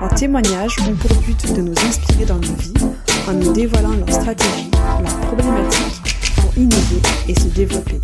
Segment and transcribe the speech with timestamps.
[0.00, 2.74] leurs témoignages ont pour but de nous inspirer dans nos vies
[3.28, 4.70] en nous dévoilant leurs stratégies,
[5.02, 8.00] leurs problématiques pour innover et se développer.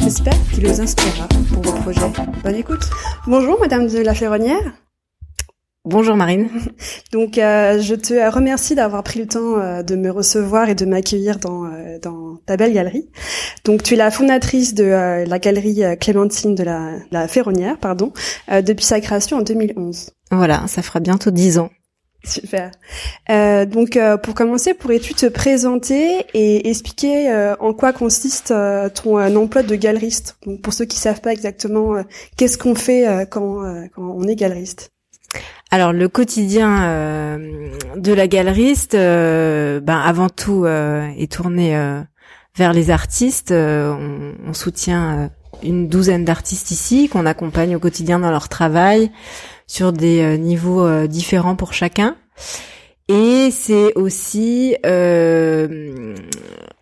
[0.00, 2.12] J'espère qu'il vous inspirera pour vos projets.
[2.42, 2.84] Bonne écoute.
[3.26, 4.72] Bonjour Madame de la Ferronnière.
[5.90, 6.48] Bonjour Marine.
[7.12, 10.84] Donc euh, je te remercie d'avoir pris le temps euh, de me recevoir et de
[10.84, 13.10] m'accueillir dans, euh, dans ta belle galerie.
[13.64, 18.12] Donc tu es la fondatrice de la galerie Clémentine de la, la Ferronnière, pardon,
[18.48, 20.10] depuis sa création en 2011.
[20.30, 21.70] Voilà, ça fera bientôt dix ans.
[22.22, 22.70] Super.
[23.66, 28.54] donc pour commencer, pourrais-tu te présenter et expliquer en quoi consiste
[28.94, 30.36] ton emploi de galeriste?
[30.46, 31.96] Donc, Pour ceux qui savent pas exactement
[32.36, 33.62] qu'est-ce qu'on fait quand,
[33.94, 34.90] quand on est galeriste?
[35.72, 41.78] Alors le quotidien euh, de la galeriste, euh, ben avant tout euh, est tourné
[42.56, 43.52] vers les artistes.
[43.52, 45.30] On, on, soutient
[45.62, 49.12] une douzaine d'artistes ici qu'on accompagne au quotidien dans leur travail
[49.68, 52.16] sur des niveaux différents pour chacun.
[53.06, 54.74] Et c'est aussi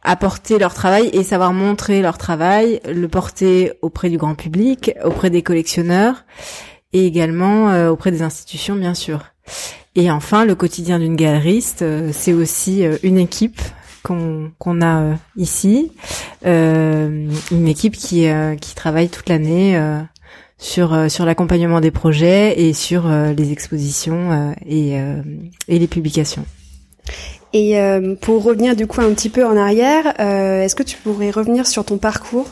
[0.02, 5.28] apporter leur travail et savoir montrer leur travail, le porter auprès du grand public, auprès
[5.28, 6.24] des collectionneurs
[6.92, 9.24] et également euh, auprès des institutions, bien sûr.
[9.94, 13.60] Et enfin, le quotidien d'une galeriste, euh, c'est aussi euh, une équipe
[14.02, 15.92] qu'on a ici,
[16.42, 18.26] une équipe qui
[18.58, 19.78] qui travaille toute l'année
[20.56, 26.46] sur sur l'accompagnement des projets et sur les expositions et et les publications.
[27.52, 27.78] Et
[28.22, 31.84] pour revenir du coup un petit peu en arrière, est-ce que tu pourrais revenir sur
[31.84, 32.48] ton parcours?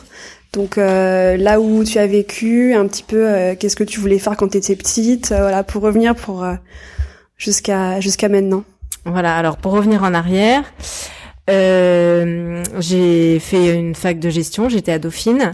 [0.57, 4.17] Donc euh, là où tu as vécu, un petit peu, euh, qu'est-ce que tu voulais
[4.17, 6.43] faire quand tu étais petite, euh, voilà, pour revenir pour
[7.37, 8.63] jusqu'à jusqu'à maintenant.
[9.05, 9.37] Voilà.
[9.37, 10.63] Alors pour revenir en arrière,
[11.47, 14.67] j'ai fait une fac de gestion.
[14.67, 15.53] J'étais à Dauphine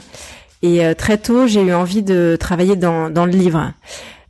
[0.61, 3.73] et très tôt j'ai eu envie de travailler dans dans le livre.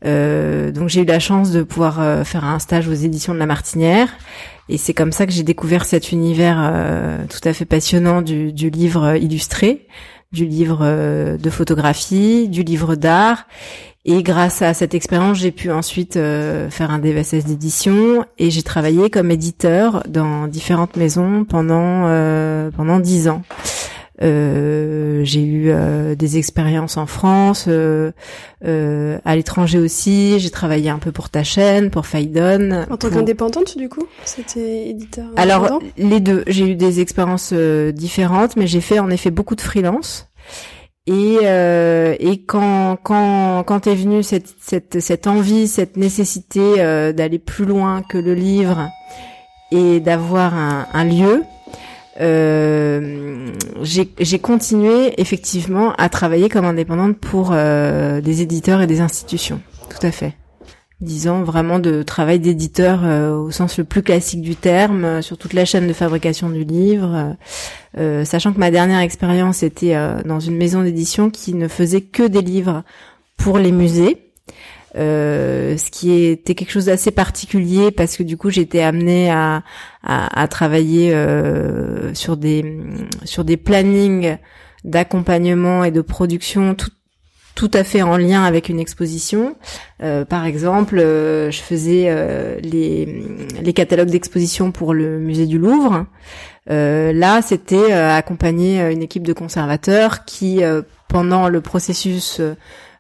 [0.04, 4.10] donc j'ai eu la chance de pouvoir faire un stage aux éditions de La Martinière.
[4.70, 6.74] Et c'est comme ça que j'ai découvert cet univers
[7.30, 9.88] tout à fait passionnant du, du livre illustré
[10.34, 13.46] du livre euh, de photographie, du livre d'art.
[14.06, 18.64] Et grâce à cette expérience, j'ai pu ensuite euh, faire un DVSS d'édition et j'ai
[18.64, 23.44] travaillé comme éditeur dans différentes maisons pendant euh, pendant dix ans.
[24.22, 25.74] Euh, j'ai eu
[26.16, 30.40] des expériences en France, à l'étranger aussi.
[30.40, 32.86] J'ai travaillé un peu pour ta chaîne, pour Faidon.
[32.90, 35.26] En tant qu'indépendante, du coup, c'était éditeur.
[35.36, 39.62] Alors les deux, j'ai eu des expériences différentes, mais j'ai fait en effet beaucoup de
[39.62, 40.30] freelance.
[41.06, 46.78] Et, euh, et quand quand quand est venue cette cette cette envie, cette nécessité
[47.14, 48.90] d'aller plus loin que le livre
[49.72, 51.44] et d'avoir un, un lieu,
[52.22, 53.48] euh,
[53.82, 59.62] j'ai continué effectivement à travailler comme indépendante pour euh, des éditeurs et des institutions.
[59.90, 60.36] Tout à fait.
[61.04, 65.38] Disons vraiment de travail d'éditeur euh, au sens le plus classique du terme, euh, sur
[65.38, 67.36] toute la chaîne de fabrication du livre,
[67.98, 72.24] euh, sachant que ma dernière expérience était dans une maison d'édition qui ne faisait que
[72.24, 72.84] des livres
[73.36, 74.32] pour les musées.
[74.96, 79.64] Euh, ce qui était quelque chose d'assez particulier parce que du coup j'étais amenée à,
[80.04, 82.78] à, à travailler euh, sur des
[83.24, 84.38] sur des plannings
[84.84, 86.92] d'accompagnement et de production tout,
[87.56, 89.56] tout à fait en lien avec une exposition.
[90.04, 93.24] Euh, par exemple, euh, je faisais euh, les,
[93.62, 96.06] les catalogues d'exposition pour le musée du Louvre.
[96.68, 100.62] là, c'était accompagner une équipe de conservateurs qui,
[101.14, 102.56] pendant le processus euh,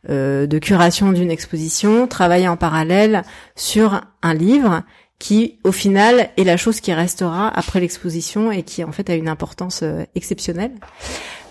[0.09, 3.23] de curation d'une exposition, travailler en parallèle
[3.55, 4.83] sur un livre
[5.19, 9.15] qui, au final, est la chose qui restera après l'exposition et qui, en fait, a
[9.15, 10.73] une importance euh, exceptionnelle.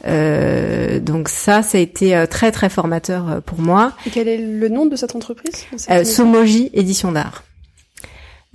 [0.05, 3.93] Euh, donc ça, ça a été très très formateur pour moi.
[4.07, 5.65] Et quel est le nom de cette entreprise?
[6.05, 7.45] Somoji Édition d'art.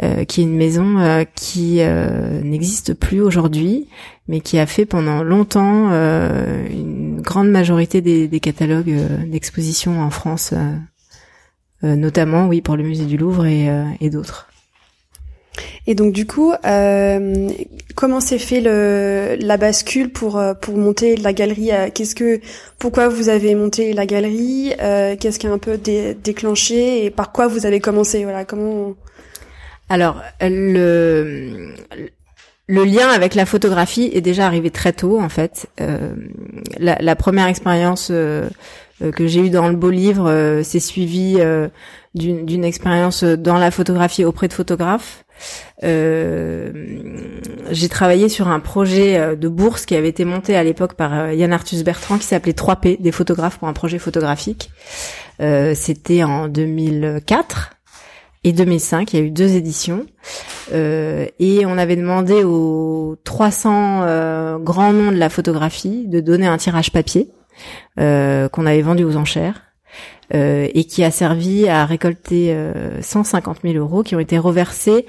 [0.03, 3.87] Euh, qui est une maison euh, qui euh, n'existe plus aujourd'hui,
[4.27, 8.93] mais qui a fait pendant longtemps une grande majorité des, des catalogues
[9.25, 10.53] d'exposition en France,
[11.81, 14.47] notamment oui pour le musée du Louvre et, et d'autres.
[15.87, 17.49] Et donc du coup, euh,
[17.95, 22.39] comment s'est fait le, la bascule pour pour monter la galerie Qu'est-ce que,
[22.77, 24.73] pourquoi vous avez monté la galerie
[25.19, 28.95] Qu'est-ce qui a un peu déclenché et par quoi vous avez commencé Voilà, comment
[29.89, 30.21] Alors
[32.69, 35.67] le lien avec la photographie est déjà arrivé très tôt en fait.
[35.79, 36.13] Euh,
[36.79, 38.49] la, première expérience euh,
[39.01, 41.37] euh, que j'ai eue dans le beau livre s'est suivie
[42.13, 45.23] d'une expérience dans la photographie auprès de photographes.
[45.81, 46.69] j'ai
[47.89, 51.83] travaillé sur un projet de bourse qui avait été monté à l'époque par Yann Arthus
[51.83, 54.71] Bertrand qui s'appelait 3P, des photographes pour un projet photographique.
[55.39, 57.76] C'était en 2004
[58.47, 59.13] et 2005.
[59.13, 60.05] Il y a eu deux éditions.
[60.73, 66.47] Euh, et on avait demandé aux 300 euh, grands noms de la photographie de donner
[66.47, 67.29] un tirage papier
[67.99, 69.63] euh, qu'on avait vendu aux enchères.
[70.33, 72.53] Euh, et qui a servi à récolter
[73.01, 75.05] 150 000 euros qui ont été reversés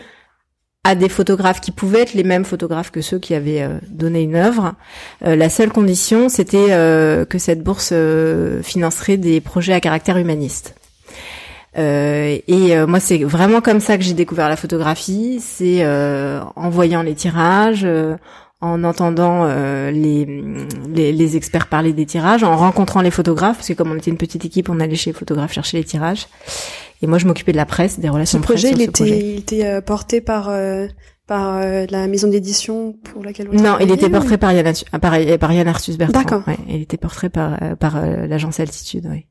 [0.85, 4.37] à des photographes qui pouvaient être les mêmes photographes que ceux qui avaient donné une
[4.37, 4.75] œuvre.
[5.21, 6.69] la seule condition, c'était
[7.29, 7.93] que cette bourse
[8.63, 10.77] financerait des projets à caractère humaniste.
[11.77, 15.39] Euh, et euh, moi, c'est vraiment comme ça que j'ai découvert la photographie.
[15.41, 17.87] C'est euh, en voyant les tirages,
[18.61, 20.25] en entendant les,
[20.89, 24.11] les, les, experts parler des tirages, en rencontrant les photographes, parce que comme on était
[24.11, 26.27] une petite équipe, on allait chez les photographes chercher les tirages.
[27.01, 29.81] Et moi, je m'occupais de la presse, des relations ce projet, il était, il était
[29.83, 30.51] porté par
[31.29, 35.53] par la maison d'édition pour laquelle vous Non, il était porté par Yann, par, par
[35.53, 36.23] Yann Arthus Bertrand.
[36.23, 36.43] D'accord.
[36.49, 39.07] Ouais, il était porté par par l'agence Altitude.
[39.11, 39.27] Oui.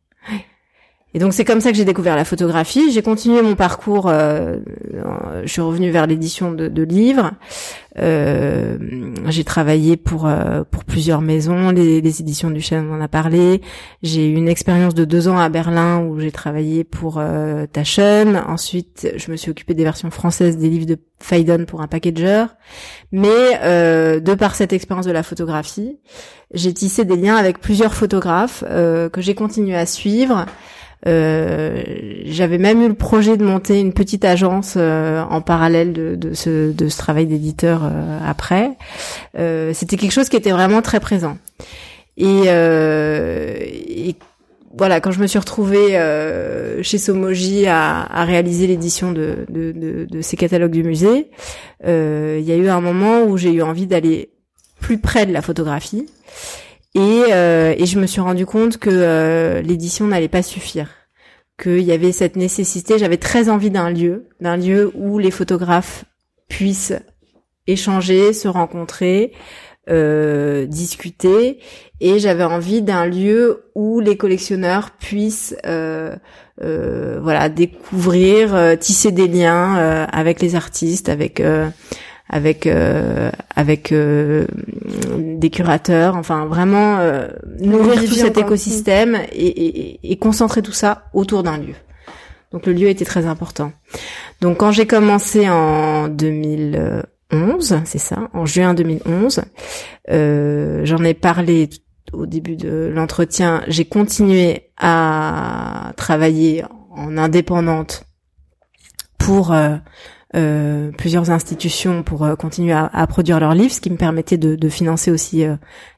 [1.13, 2.91] Et donc c'est comme ça que j'ai découvert la photographie.
[2.91, 4.07] J'ai continué mon parcours.
[4.07, 4.57] Euh,
[5.43, 7.31] je suis revenue vers l'édition de, de, livres.
[7.97, 8.77] Euh,
[9.27, 11.71] j'ai travaillé pour euh, pour plusieurs maisons.
[11.71, 13.61] Les, les éditions du Chêne, en a parlé.
[14.03, 18.35] J'ai eu une expérience de deux ans à Berlin où j'ai travaillé pour euh, Taschen.
[18.45, 22.45] Ensuite, je me suis occupée des versions françaises des livres de Faydon pour un packager.
[23.11, 25.99] Mais euh, de par cette expérience de la photographie,
[26.53, 30.45] j'ai tissé des liens avec plusieurs photographes euh, que j'ai continué à suivre.
[31.05, 31.83] Euh,
[32.25, 36.33] j'avais même eu le projet de monter une petite agence euh, en parallèle de, de,
[36.33, 38.71] ce, de ce travail d'éditeur euh, après.
[39.73, 41.37] C'était quelque chose qui était vraiment très présent.
[42.17, 44.15] Et, et
[44.75, 45.99] voilà, quand je me suis retrouvée
[46.81, 51.29] chez Somoji à, à réaliser l'édition de, de, de, de, ces catalogues du musée,
[51.83, 54.29] il y a eu un moment où j'ai eu envie d'aller
[54.79, 56.07] plus près de la photographie.
[56.97, 60.89] Et, euh, et je me suis rendu compte que euh, l'édition n'allait pas suffire,
[61.61, 62.97] qu'il y avait cette nécessité.
[62.97, 66.05] J'avais très envie d'un lieu, d'un lieu où les photographes
[66.49, 66.95] puissent
[67.67, 69.31] échanger, se rencontrer,
[69.91, 71.59] euh, discuter,
[71.99, 76.15] et j'avais envie d'un lieu où les collectionneurs puissent, euh,
[76.63, 79.75] euh, voilà, découvrir, euh, tisser des liens
[80.11, 81.43] avec les artistes, avec
[82.29, 84.45] avec euh, avec euh,
[85.17, 87.27] des curateurs, enfin vraiment euh,
[87.59, 91.75] nourrir tout cet écosystème et, et, et, concentrer tout ça autour d'un lieu.
[92.51, 93.71] Donc le lieu était très important.
[94.41, 99.41] Donc quand j'ai commencé en 2011, c'est ça, en juin 2011,
[100.09, 101.69] j'en ai parlé
[102.13, 103.63] au début de l'entretien.
[103.67, 108.07] J'ai continué à travailler en indépendante
[109.17, 109.75] pour euh,
[110.97, 114.69] plusieurs institutions pour euh, continuer à, produire leurs livres, ce qui me permettait de, de
[114.69, 115.55] financer aussi euh,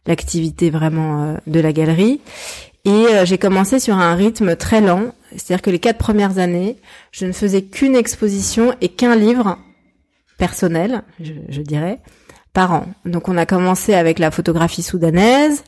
[0.07, 2.21] l'activité vraiment de la galerie.
[2.85, 6.77] Et j'ai commencé sur un rythme très lent, c'est-à-dire que les quatre premières années,
[7.11, 9.57] je ne faisais qu'une exposition et qu'un livre
[10.37, 11.99] personnel, je, je, dirais,
[12.53, 12.85] par an.
[13.05, 15.63] Donc on a commencé avec la photographie soudanaise.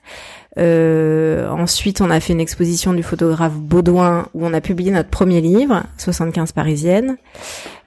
[0.58, 5.10] Euh, ensuite, on a fait une exposition du photographe Baudouin où on a publié notre
[5.10, 7.18] premier livre, 75 parisiennes.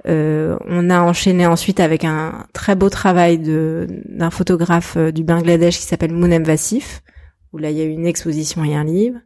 [0.07, 5.79] Euh, on a enchaîné ensuite avec un très beau travail d'un photographe euh, du Bangladesh
[5.79, 7.03] qui s'appelle Mounem Vassif,
[7.53, 9.19] où là il y a eu une exposition et un livre.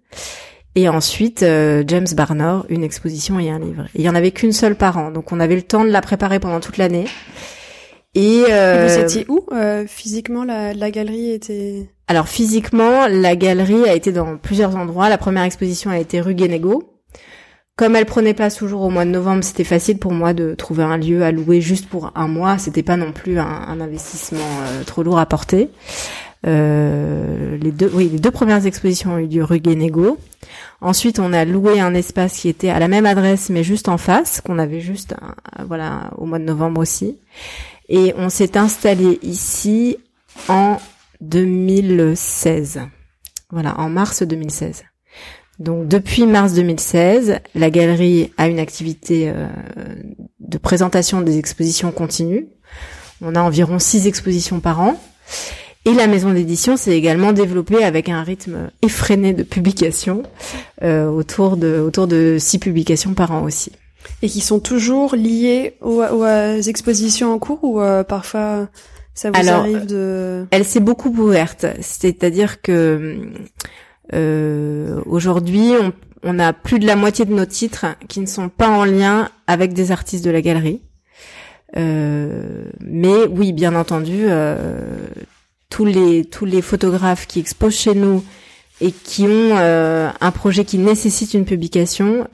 [0.76, 3.86] Et ensuite euh, James Barnor, une exposition et un livre.
[3.94, 5.90] Et il y en avait qu'une seule par an, donc on avait le temps de
[5.90, 7.06] la préparer pendant toute l'année.
[8.14, 9.44] Et euh, vous étiez où
[9.86, 15.08] physiquement la, la galerie était Alors physiquement, la galerie a été dans plusieurs endroits.
[15.08, 16.97] La première exposition a été rue Guénégo,
[17.78, 20.82] comme elle prenait place toujours au mois de novembre, c'était facile pour moi de trouver
[20.82, 22.58] un lieu à louer juste pour un mois.
[22.58, 25.70] C'était pas non plus un, investissement euh, trop lourd à porter.
[26.44, 30.18] Euh, les deux, oui, les deux premières expositions ont eu lieu rue Guénégo.
[30.80, 33.96] Ensuite, on a loué un espace qui était à la même adresse, mais juste en
[33.96, 35.14] face, qu'on avait juste,
[35.64, 37.16] voilà, au mois de novembre aussi.
[37.88, 39.98] Et on s'est installé ici
[40.48, 40.78] en
[41.20, 42.80] 2016.
[43.50, 44.82] Voilà, en mars 2016.
[45.58, 49.48] Donc depuis mars 2016, la galerie a une activité euh,
[50.40, 52.48] de présentation des expositions continues.
[53.20, 55.00] On a environ six expositions par an.
[55.84, 60.22] Et la maison d'édition s'est également développée avec un rythme effréné de publications,
[60.82, 63.72] euh, autour de autour de six publications par an aussi.
[64.22, 66.24] Et qui sont toujours liées aux,
[66.66, 68.68] expositions en cours ou parfois
[69.14, 70.46] ça vous arrive de...
[70.52, 73.32] Elle s'est beaucoup ouverte, c'est-à-dire que
[74.12, 78.68] aujourd'hui on, on a plus de la moitié de nos titres qui ne sont pas
[78.68, 80.80] en lien avec des artistes de la galerie.
[81.76, 85.06] Euh, mais oui, bien entendu, euh,
[85.68, 88.24] tous les tous les photographes qui exposent chez nous
[88.80, 92.26] et qui ont euh, un projet qui nécessite une publication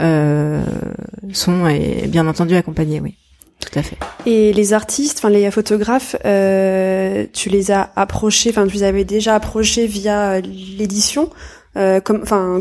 [1.33, 1.65] sont
[2.07, 3.15] bien entendu accompagnés, oui.
[3.61, 3.97] Tout à fait.
[4.27, 9.35] Et les artistes, enfin les photographes, tu les as approchés, enfin tu les avais déjà
[9.35, 11.31] approchés via l'édition
[11.77, 12.61] euh, comment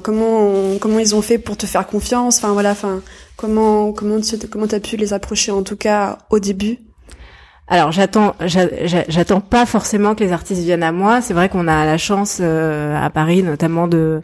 [0.79, 3.01] comment ils ont fait pour te faire confiance enfin voilà enfin
[3.37, 6.79] comment comment tu comment t'as pu les approcher en tout cas au début?
[7.67, 11.21] Alors j'attends j'attends pas forcément que les artistes viennent à moi.
[11.21, 14.21] C'est vrai qu'on a la chance euh, à Paris notamment de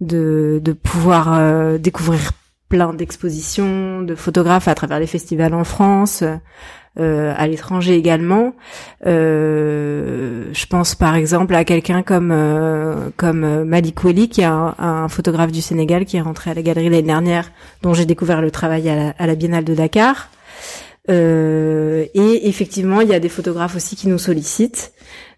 [0.00, 2.32] de de pouvoir euh, découvrir
[2.68, 6.24] plein d'expositions de photographes à travers les festivals en France
[6.98, 8.52] euh, à l'étranger également.
[9.06, 15.06] Euh, je pense par exemple à quelqu'un comme euh, comme Malik Weli, qui est un,
[15.08, 18.50] photographe du Sénégal qui est rentré à la galerie l'année dernière, dont j'ai découvert le
[18.50, 20.30] travail à la, Biennale de Dakar.
[21.08, 24.92] et effectivement, il y a des photographes aussi qui nous sollicitent.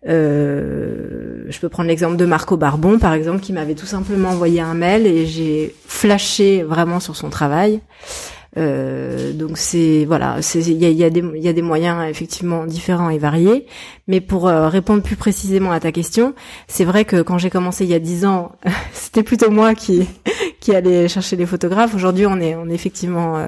[0.06, 4.74] je peux prendre l'exemple de Marco Barbon, par exemple, qui m'avait tout simplement envoyé un
[4.74, 7.82] mail et j'ai flashé vraiment sur son travail.
[8.58, 13.10] Euh, donc c'est voilà, il y a, y, a y a des moyens effectivement différents
[13.10, 13.66] et variés.
[14.08, 16.34] Mais pour euh, répondre plus précisément à ta question,
[16.68, 18.52] c'est vrai que quand j'ai commencé il y a dix ans,
[18.92, 20.06] c'était plutôt moi qui
[20.60, 21.94] qui allait chercher les photographes.
[21.94, 23.46] Aujourd'hui, on est on est effectivement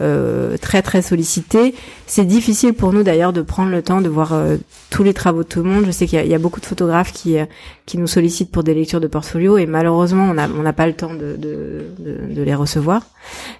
[0.00, 1.74] euh, euh, très très sollicité.
[2.06, 4.56] C'est difficile pour nous d'ailleurs de prendre le temps de voir euh,
[4.90, 5.84] tous les travaux de tout le monde.
[5.86, 7.46] Je sais qu'il y, a beaucoup de photographes qui euh,
[7.86, 10.86] qui nous sollicitent pour des lectures de portfolio et malheureusement on n'a on n'a pas
[10.86, 13.02] le temps de, de, de, de les recevoir.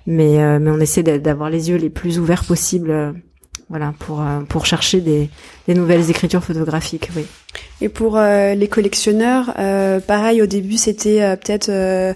[0.07, 3.15] Mais mais on essaie d'avoir les yeux les plus ouverts possibles.
[3.75, 5.29] Voilà pour pour chercher des,
[5.67, 7.27] des nouvelles écritures photographiques oui
[7.81, 9.53] et pour les collectionneurs
[10.07, 12.15] pareil au début c'était peut-être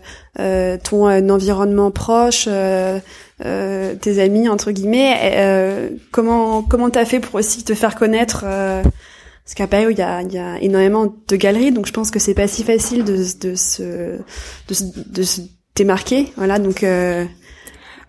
[0.85, 2.49] ton environnement proche
[3.45, 5.17] euh, tes amis entre guillemets.
[5.23, 9.99] Euh, comment comment t'as fait pour aussi te faire connaître euh, Parce qu'à Paris il
[9.99, 13.05] y a, y a énormément de galeries, donc je pense que c'est pas si facile
[13.05, 14.75] de, de se de,
[15.07, 15.41] de se
[15.77, 16.33] démarquer.
[16.37, 16.85] Voilà, donc.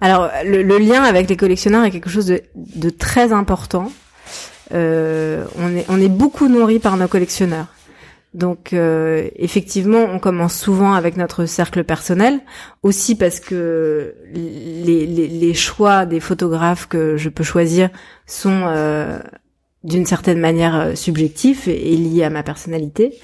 [0.01, 3.91] Alors le, lien avec les collectionneurs est quelque chose de, très important.
[4.73, 7.67] Euh, on est beaucoup nourri par nos collectionneurs.
[8.35, 12.39] Donc euh, effectivement, on commence souvent avec notre cercle personnel,
[12.83, 17.89] aussi parce que les, choix des photographes que je peux choisir
[18.27, 19.19] sont euh,
[19.83, 23.17] d'une certaine manière subjectifs et, liés à ma personnalité.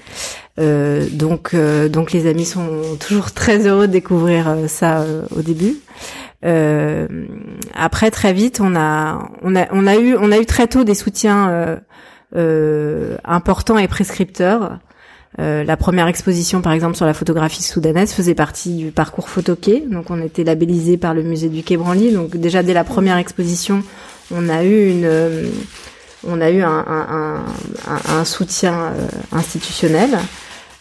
[0.58, 5.04] Donc donc les amis sont toujours très heureux de découvrir ça
[5.36, 5.76] au début.
[6.42, 10.84] Après très vite, on a on a on a eu on a eu très tôt
[10.84, 11.78] des soutiens
[13.24, 14.78] importants et prescripteurs.
[15.38, 19.84] Euh, la première exposition, par exemple, sur la photographie soudanaise faisait partie du parcours Photoquai.
[19.90, 22.12] Donc, on était labellisé par le musée du Quai Branly.
[22.12, 23.82] Donc, déjà dès la première exposition,
[24.34, 25.46] on a eu une, euh,
[26.26, 27.44] on a eu un, un,
[27.86, 30.18] un, un soutien euh, institutionnel.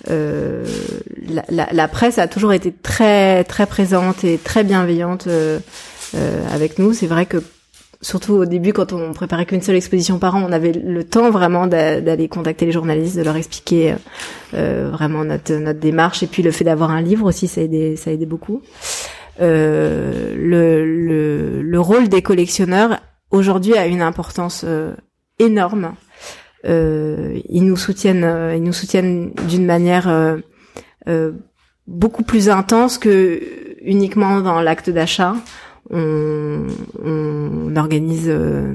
[0.07, 5.27] La, la, la, presse a toujours été très très présente et très bienveillante
[6.51, 6.93] avec nous.
[6.93, 7.41] C'est vrai que
[8.05, 11.31] surtout au début quand on préparait qu'une seule exposition par an, on avait le temps
[11.31, 13.95] vraiment d'aller contacter les journalistes, de leur expliquer euh,
[14.53, 17.63] euh, vraiment notre, notre démarche et puis le fait d'avoir un livre aussi ça a
[17.63, 18.61] aidé ça aidé beaucoup.
[19.41, 22.99] Euh, le, le, le, rôle des collectionneurs
[23.31, 24.93] aujourd'hui a une importance euh,
[25.39, 25.93] énorme.
[26.65, 30.09] Euh, ils nous soutiennent, ils nous soutiennent d'une manière
[31.87, 33.39] beaucoup plus intense que
[33.81, 35.35] uniquement dans l'acte d'achat
[35.91, 36.67] on,
[37.03, 38.73] on organise euh,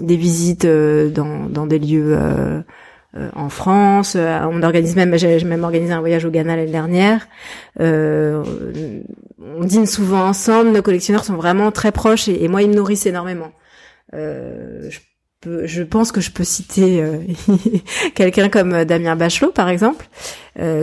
[0.00, 2.62] des visites euh, dans, dans des lieux euh,
[3.34, 4.16] en France.
[4.16, 7.28] On organise même, j'ai même organisé un voyage au Ghana l'année dernière.
[7.78, 8.42] on
[9.62, 10.70] dîne souvent ensemble.
[10.72, 13.52] Nos collectionneurs sont vraiment très proches et, moi ils me nourrissent énormément.
[14.12, 14.98] je,
[15.64, 17.04] je pense que je peux citer
[18.14, 20.08] quelqu'un comme Damien Bachelot par exemple,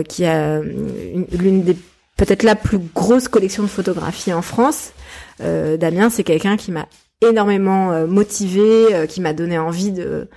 [0.08, 1.76] qui a l'une des
[2.16, 4.92] peut-être la plus grosse collection de photographies en France.
[5.40, 6.86] Euh, Damien, c'est quelqu'un qui m'a
[7.20, 10.28] énormément euh, motivé, euh, qui m'a donné envie de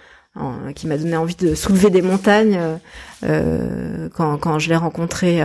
[0.76, 2.60] qui m'a donné envie de soulever des montagnes
[3.22, 5.38] quand, je l'ai rencontré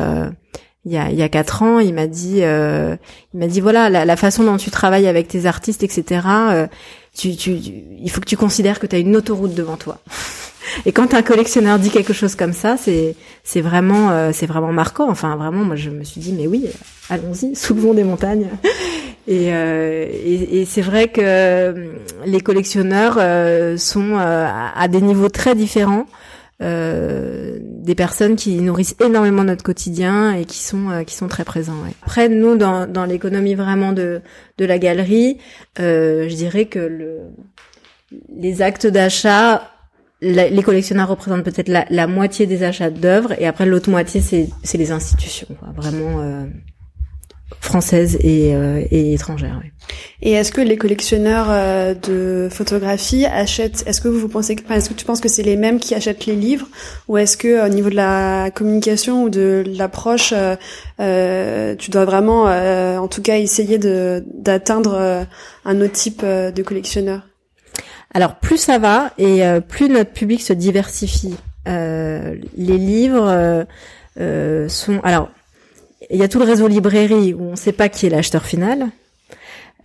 [0.85, 3.89] il y a il y a quatre ans il m'a dit il m'a dit voilà
[3.89, 6.23] la, façon dont tu travailles avec tes artistes etc
[7.17, 9.99] tu, tu, il faut que tu considères que tu as une autoroute devant toi
[10.87, 13.15] Et quand un collectionneur dit quelque chose comme ça, c'est
[13.45, 15.09] c'est vraiment euh, c'est vraiment marquant.
[15.11, 16.67] Enfin, vraiment, moi, je me suis dit, mais oui,
[17.09, 18.49] allons-y, soulevons des montagnes.
[19.29, 21.93] Et, euh, et, c'est vrai que euh,
[22.25, 23.21] les collectionneurs
[23.79, 26.07] sont à des niveaux très différents.
[26.63, 31.45] Euh, des personnes qui nourrissent énormément notre quotidien et qui sont euh, qui sont très
[31.45, 31.81] présents.
[31.83, 31.95] Ouais.
[32.03, 34.21] Après, nous, dans, dans l'économie vraiment de
[34.59, 35.39] de la galerie,
[35.79, 37.21] euh, je dirais que le
[38.29, 39.71] les actes d'achat,
[40.21, 44.77] les collectionneurs représentent peut-être la, moitié des achats d'œuvres et après l'autre moitié c'est c'est
[44.77, 45.69] les institutions, quoi.
[45.75, 46.45] vraiment euh,
[47.61, 49.61] françaises et, euh, et étrangères.
[49.63, 49.71] Oui.
[50.23, 54.89] Et est-ce que les collectionneurs euh, de photographies achètent Est-ce que vous pensez que, est-ce
[54.91, 56.67] que tu penses que c'est les mêmes qui achètent les livres,
[57.09, 60.33] ou est-ce que au niveau de la communication ou de l'approche,
[61.01, 65.27] euh, tu dois vraiment, en tout cas, essayer de d'atteindre
[65.65, 67.23] un autre type de collectionneur?
[68.13, 71.37] Alors plus ça va et plus notre public se diversifie.
[71.67, 73.67] les livres
[74.69, 75.31] sont alors
[76.11, 78.45] il y a tout le réseau librairie où on ne sait pas qui est l'acheteur
[78.45, 78.89] final.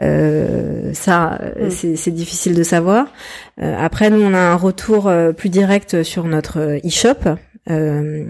[0.01, 1.69] Euh, ça, mm.
[1.69, 3.07] c'est difficile de savoir.
[3.61, 7.37] Euh, après, nous, on a un retour euh, plus direct sur notre e-shop
[7.69, 8.25] euh,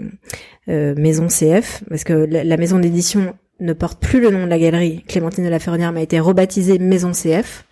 [0.68, 5.04] Maison CF, parce que la, maison d'édition ne porte plus le nom de la galerie.
[5.06, 7.64] Clémentine de la Ferronnière m'a été rebaptisée Maison CF.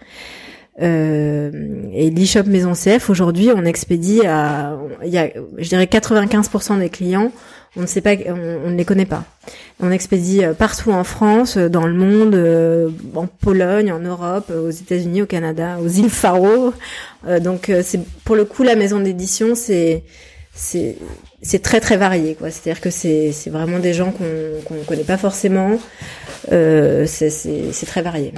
[0.80, 1.50] Euh,
[1.92, 5.28] et l'e-shop Maison CF, aujourd'hui, on expédie à, il y a,
[5.58, 7.32] je dirais 95% des clients
[7.76, 9.24] on ne sait pas, on, ne les connaît pas.
[9.80, 14.50] On expédie euh, partout en France, euh, dans le monde, euh, en Pologne, en Europe,
[14.50, 16.72] aux États-Unis, au Canada, aux îles Faroe.
[17.40, 20.04] donc c'est pour le coup la maison d'édition, c'est
[20.54, 20.96] c'est
[21.42, 22.50] c'est très très varié quoi.
[22.50, 24.24] C'est-à-dire que c'est c'est vraiment des gens qu'on
[24.64, 25.78] qu'on connaît pas forcément.
[26.50, 28.32] c'est c'est c'est très varié.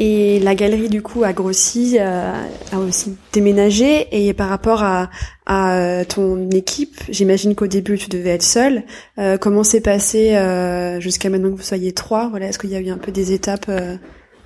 [0.00, 2.32] Et la galerie du coup a grossi, euh,
[2.72, 4.06] a aussi déménagé.
[4.12, 5.10] Et par rapport à,
[5.46, 8.84] à ton équipe, j'imagine qu'au début tu devais être seule.
[9.18, 12.28] Euh, comment s'est passé euh, jusqu'à maintenant que vous soyez trois?
[12.28, 13.70] Voilà, est-ce qu'il y a eu un peu des étapes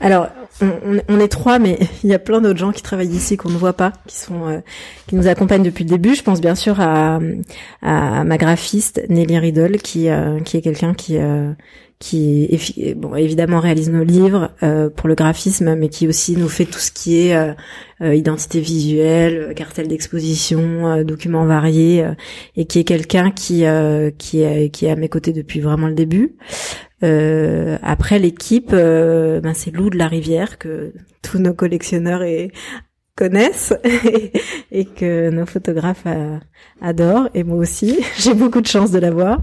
[0.04, 0.26] alors,
[0.60, 3.50] on, on, est trois, mais il y a plein d'autres gens qui travaillent ici qu'on
[3.50, 4.60] ne voit pas, qui sont,
[5.06, 6.16] qui nous accompagnent depuis le début.
[6.16, 7.20] Je pense bien sûr à,
[7.82, 10.08] à ma graphiste Nelly Riddle, qui,
[10.44, 11.18] qui est quelqu'un qui,
[12.02, 16.64] qui bon évidemment réalise nos livres euh, pour le graphisme, mais qui aussi nous fait
[16.64, 17.52] tout ce qui est euh,
[18.00, 22.04] euh, identité visuelle, cartel d'exposition, documents variés,
[22.56, 23.64] et qui est quelqu'un qui
[24.18, 26.34] qui est qui est à mes côtés depuis vraiment le début.
[27.02, 32.50] après l'équipe, ben c'est Lou de la Rivière que tous nos collectionneurs et
[33.16, 33.74] connaissent
[34.72, 36.06] et, que nos photographes
[36.80, 39.40] adorent et moi aussi j'ai beaucoup de chance de l'avoir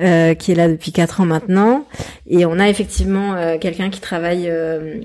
[0.00, 1.84] euh, qui est là depuis quatre ans maintenant.
[2.26, 5.02] Et on a effectivement euh, quelqu'un qui travaille euh,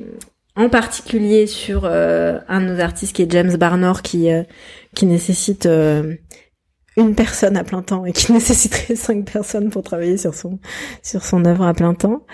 [0.55, 4.29] en particulier sur un de nos artistes qui est James Barnor, qui
[4.95, 5.67] qui nécessite
[6.97, 10.60] une personne à plein temps et qui nécessiterait cinq personnes pour travailler sur son
[11.01, 12.25] sur son œuvre à plein temps.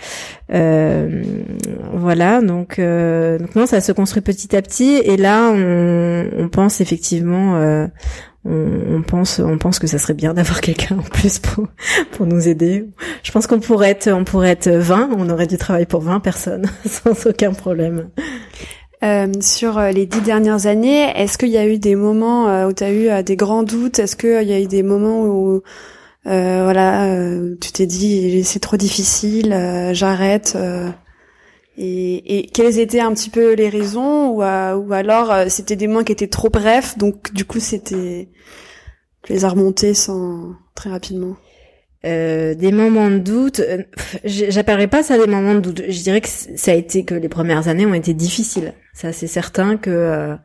[0.54, 1.24] Euh,
[1.94, 6.82] voilà, donc, donc non, ça se construit petit à petit et là on, on pense
[6.82, 7.88] effectivement euh,
[8.44, 11.68] on, pense on pense que ça serait bien d'avoir quelqu'un en plus pour
[12.12, 12.90] pour nous aider.
[13.24, 16.20] Je pense qu'on pourrait être on pourrait être 20, on aurait du travail pour 20
[16.20, 18.10] personnes sans aucun problème.
[19.04, 22.68] Euh, sur euh, les dix dernières années, est-ce qu'il y a eu des moments euh,
[22.68, 23.98] où tu as eu des grands doutes?
[23.98, 25.62] Est-ce qu'il y a eu des moments où
[26.24, 27.08] voilà,
[27.60, 29.56] tu t'es dit c'est trop difficile,
[29.94, 30.56] j'arrête
[31.78, 34.30] et, quelles étaient un petit peu les raisons?
[34.30, 34.42] Ou,
[34.94, 38.30] alors c'était des mois qui étaient trop brefs donc du coup c'était
[39.24, 41.38] tu les as remontés sans très rapidement?
[42.04, 43.62] Des moments de doute
[44.24, 45.82] j'appellerais pas ça des moments de doute.
[45.90, 49.28] Je dirais que ça a été que les premières années ont été difficiles ça c'est
[49.28, 50.36] certain que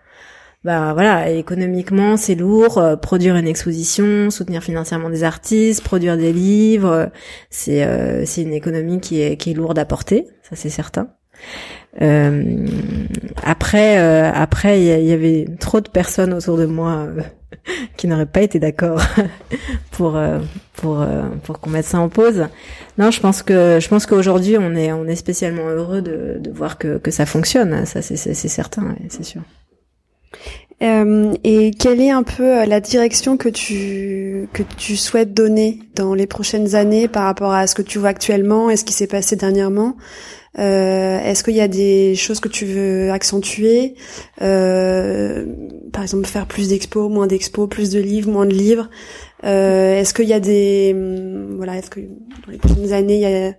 [0.65, 7.11] bah voilà économiquement c'est lourd produire une exposition soutenir financièrement des artistes produire des livres
[7.51, 11.09] c'est c'est une économie qui est qui est lourde à porter ça c'est certain.
[12.03, 12.67] Euh,
[13.43, 17.23] après, euh, après, il y, avait trop de personnes autour de moi euh,
[17.97, 19.01] qui n'auraient pas été d'accord
[19.93, 20.19] pour
[20.75, 21.07] pour
[21.43, 22.47] pour qu'on mette ça en pause.
[22.99, 26.51] Non, je pense que je pense qu'aujourd'hui on est on est spécialement heureux de, de
[26.51, 27.87] voir que que ça fonctionne.
[27.87, 29.43] Ça c'est c'est certain, c'est sûr.
[30.83, 36.13] Euh, et quelle est un peu la direction que tu que tu souhaites donner dans
[36.13, 39.07] les prochaines années par rapport à ce que tu vois actuellement et ce qui s'est
[39.07, 39.97] passé dernièrement?
[40.59, 43.95] Euh, Est-ce qu'il y a des choses que tu veux accentuer
[44.43, 45.47] euh,
[45.93, 48.89] Par exemple, faire plus d'expos, moins d'expos, plus de livres, moins de livres.
[49.45, 53.21] Euh, est-ce qu'il y a des hum, voilà Est-ce que dans les prochaines années, il
[53.21, 53.53] y a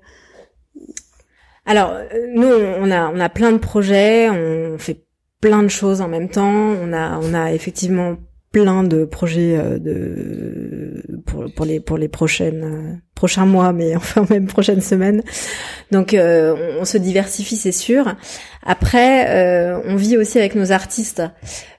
[1.70, 1.94] alors
[2.34, 5.04] nous on a on a plein de projets, on fait
[5.42, 6.50] plein de choses en même temps.
[6.50, 8.16] On a on a effectivement
[8.62, 15.24] plein de projets de pour, les prochaines prochains mois, mais enfin même prochaines semaines.
[15.92, 18.16] Donc on, on, se diversifie, c'est sûr.
[18.64, 21.24] Après, on vit aussi avec nos artistes.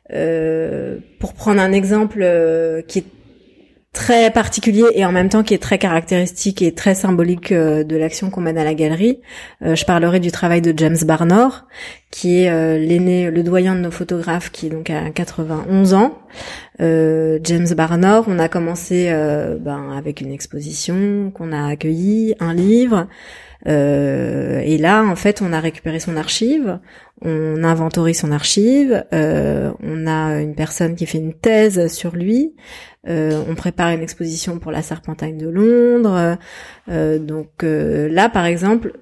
[0.08, 2.26] pour prendre un exemple
[2.86, 3.17] qui est
[3.92, 7.96] très particulier et en même temps qui est très caractéristique et très symbolique euh, de
[7.96, 9.20] l'action qu'on mène à la galerie.
[9.62, 11.66] Euh, je parlerai du travail de James Barnor,
[12.10, 16.18] qui est euh, l'aîné, le doyen de nos photographes, qui est donc à 91 ans.
[16.80, 19.10] James Barnor, on a commencé
[19.60, 23.08] ben, avec une exposition qu'on a accueillie, un livre.
[23.66, 26.78] Et là, en fait, on a récupéré son archive,
[27.22, 32.54] on inventorise son archive, on a une personne qui fait une thèse sur lui,
[33.08, 36.36] euh, on prépare une exposition pour la Serpentine de Londres.
[36.88, 38.92] Euh, donc euh, là, par exemple,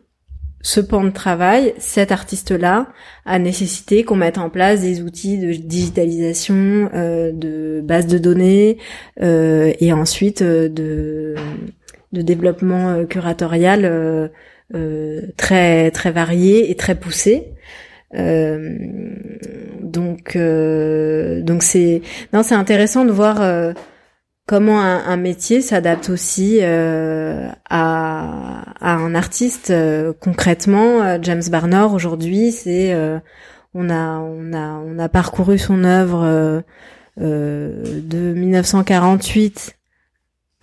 [0.61, 2.89] ce pan de travail, cet artiste-là
[3.25, 8.79] a nécessité qu'on mette en place des outils de digitalisation, de base de données
[9.21, 11.37] et ensuite de,
[12.13, 14.31] de développement curatorial
[15.37, 17.53] très très varié et très poussé.
[18.13, 23.41] donc donc c'est non c'est intéressant de voir
[24.47, 32.53] comment un, métier s'adapte aussi euh, à, un artiste euh, concrètement euh, James Barnard aujourd'hui
[32.53, 32.95] c'est
[33.75, 36.63] on a on a on a parcouru son œuvre
[37.19, 39.77] de 1948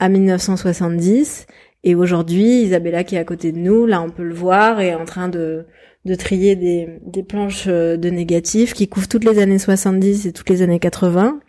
[0.03, 1.47] à 1970
[1.85, 4.95] et aujourd'hui Isabella qui est à côté de nous là on peut le voir est
[4.95, 5.65] en train de
[6.05, 10.49] de trier des, des planches de négatifs qui couvrent toutes les années 70 et toutes
[10.49, 11.39] les années 80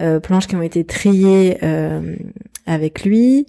[0.00, 2.14] euh, planches qui ont été triées euh,
[2.66, 3.46] avec lui,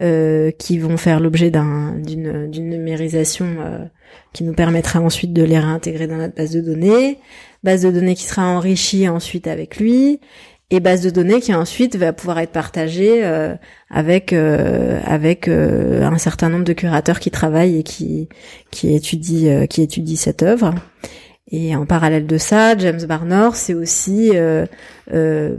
[0.00, 3.46] euh, qui vont faire l'objet d'une numérisation
[4.32, 7.18] qui nous permettra ensuite de les réintégrer dans notre base de données,
[7.64, 10.20] base de données qui sera enrichie ensuite avec lui,
[10.70, 13.24] et base de données qui ensuite va pouvoir être partagée
[13.90, 18.28] avec avec un certain nombre de curateurs qui travaillent et qui
[18.70, 20.74] qui étudient qui étudient cette œuvre.
[21.52, 24.66] Et en parallèle de ça, James Barnor, c'est aussi euh,
[25.12, 25.56] euh,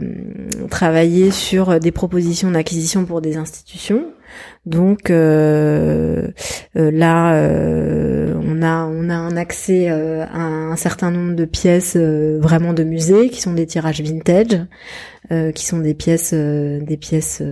[0.70, 4.06] travailler sur des propositions d'acquisition pour des institutions.
[4.66, 6.28] Donc euh,
[6.76, 11.96] euh là, euh, on a on a un accès à un certain nombre de pièces
[11.96, 14.66] vraiment de musée qui sont des tirages vintage,
[15.54, 17.42] qui sont des pièces des pièces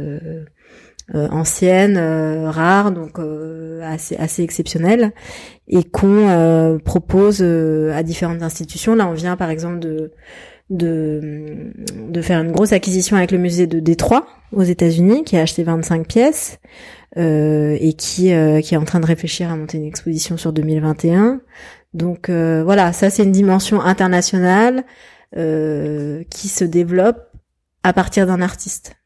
[1.13, 3.19] anciennes, rares, donc
[3.83, 5.13] assez assez exceptionnelles,
[5.69, 8.95] et qu'on propose à différentes institutions.
[8.95, 10.13] Là, on vient par exemple de
[10.71, 11.73] de,
[12.09, 15.63] de faire une grosse acquisition avec le musée de Détroit aux États-Unis, qui a acheté
[15.63, 16.59] 25 pièces
[17.17, 20.53] euh, et qui euh, qui est en train de réfléchir à monter une exposition sur
[20.53, 21.41] 2021.
[21.93, 24.85] Donc euh, voilà, ça c'est une dimension internationale
[25.33, 27.31] qui se développe
[27.85, 28.97] à partir d'un artiste.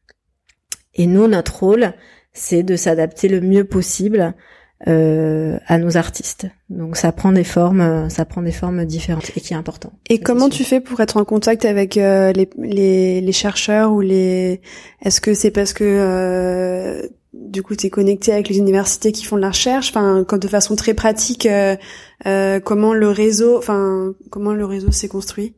[0.95, 1.93] Et nous, notre rôle,
[2.33, 4.33] c'est de s'adapter le mieux possible
[4.87, 6.47] euh, à nos artistes.
[6.69, 9.93] Donc ça prend des formes, ça prend des formes différentes et qui est important.
[10.09, 14.01] Et comment tu fais pour être en contact avec euh, les, les, les, chercheurs ou
[14.01, 14.61] les
[15.01, 19.25] Est-ce que c'est parce que euh, du coup tu es connecté avec les universités qui
[19.25, 19.89] font de la recherche?
[19.89, 21.75] Enfin, de façon très pratique, euh,
[22.27, 25.55] euh, comment le réseau, enfin comment le réseau s'est construit?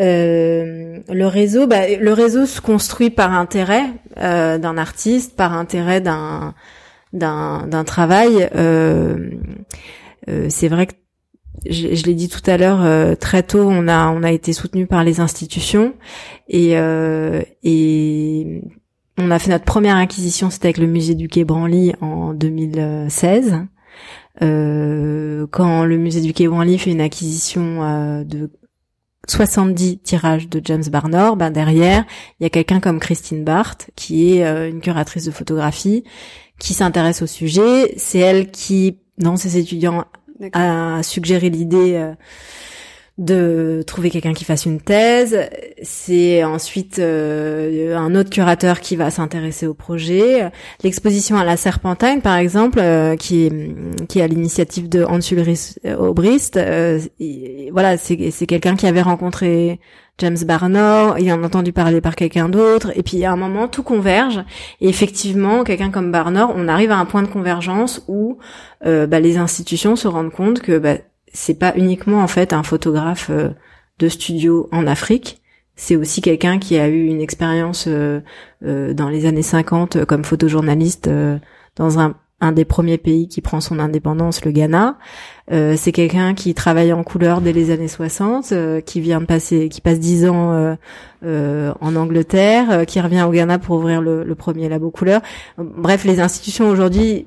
[0.00, 3.86] Euh, le réseau, bah, le réseau se construit par intérêt
[4.18, 6.54] euh, d'un artiste, par intérêt d'un
[7.12, 8.48] d'un travail.
[8.54, 9.30] Euh,
[10.28, 10.92] euh c'est vrai que
[11.68, 14.86] je, l'ai dit tout à l'heure, euh, très tôt, on a on a été soutenu
[14.86, 15.94] par les institutions
[16.48, 16.74] et
[17.64, 18.62] et
[19.20, 23.56] on a fait notre première acquisition, c'était avec le musée du Quai Branly en 2016.
[24.40, 28.50] Euh, quand le musée du Quai Branly fait une acquisition de
[29.26, 32.04] 70 tirages de James Barnor, ben derrière,
[32.38, 36.04] il y a quelqu'un comme Christine Barth, qui est une curatrice de photographie,
[36.58, 37.94] qui s'intéresse au sujet.
[37.96, 40.04] C'est elle qui, dans ses étudiants,
[40.52, 42.14] a suggéré l'idée euh,
[43.18, 45.36] de trouver quelqu'un qui fasse une thèse.
[45.82, 50.50] C'est ensuite euh, un autre curateur qui va s'intéresser au projet.
[50.84, 53.50] L'exposition à la Serpentine, par exemple, euh, qui
[54.08, 57.00] qui est à l'initiative de Hans Ulrich Obrist, euh,
[57.72, 59.80] voilà, c'est c'est quelqu'un qui avait rencontré
[60.18, 63.66] James Barnor, il en a entendu parler par quelqu'un d'autre, et puis à un moment
[63.66, 64.44] tout converge.
[64.80, 68.38] Et effectivement, quelqu'un comme Barnor, on arrive à un point de convergence où
[68.84, 70.98] bah, les institutions se rendent compte que bah,
[71.32, 73.50] c'est pas uniquement en fait un photographe euh,
[73.98, 75.42] de studio en Afrique,
[75.76, 78.20] c'est aussi quelqu'un qui a eu une expérience euh,
[78.64, 81.08] euh, dans les années 50 comme photojournaliste
[81.76, 84.96] dans un un des premiers pays qui prend son indépendance, le Ghana.
[85.50, 89.26] Euh, c'est quelqu'un qui travaille en couleur dès les années 60, euh, qui vient de
[89.26, 90.76] passer, qui passe dix ans
[91.24, 95.20] euh, en Angleterre, qui revient au Ghana pour ouvrir le, le premier labo couleur.
[95.58, 97.26] Bref, les institutions aujourd'hui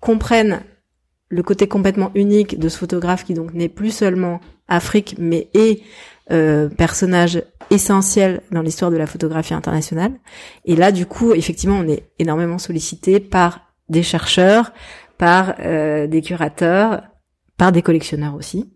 [0.00, 0.62] comprennent
[1.32, 5.80] le côté complètement unique de ce photographe qui donc n'est plus seulement Afrique, mais est
[6.30, 10.12] euh, personnage essentiel dans l'histoire de la photographie internationale.
[10.66, 14.72] Et là, du coup, effectivement, on est énormément sollicité par des chercheurs,
[15.16, 17.02] par euh, des curateurs,
[17.56, 18.70] par des collectionneurs aussi.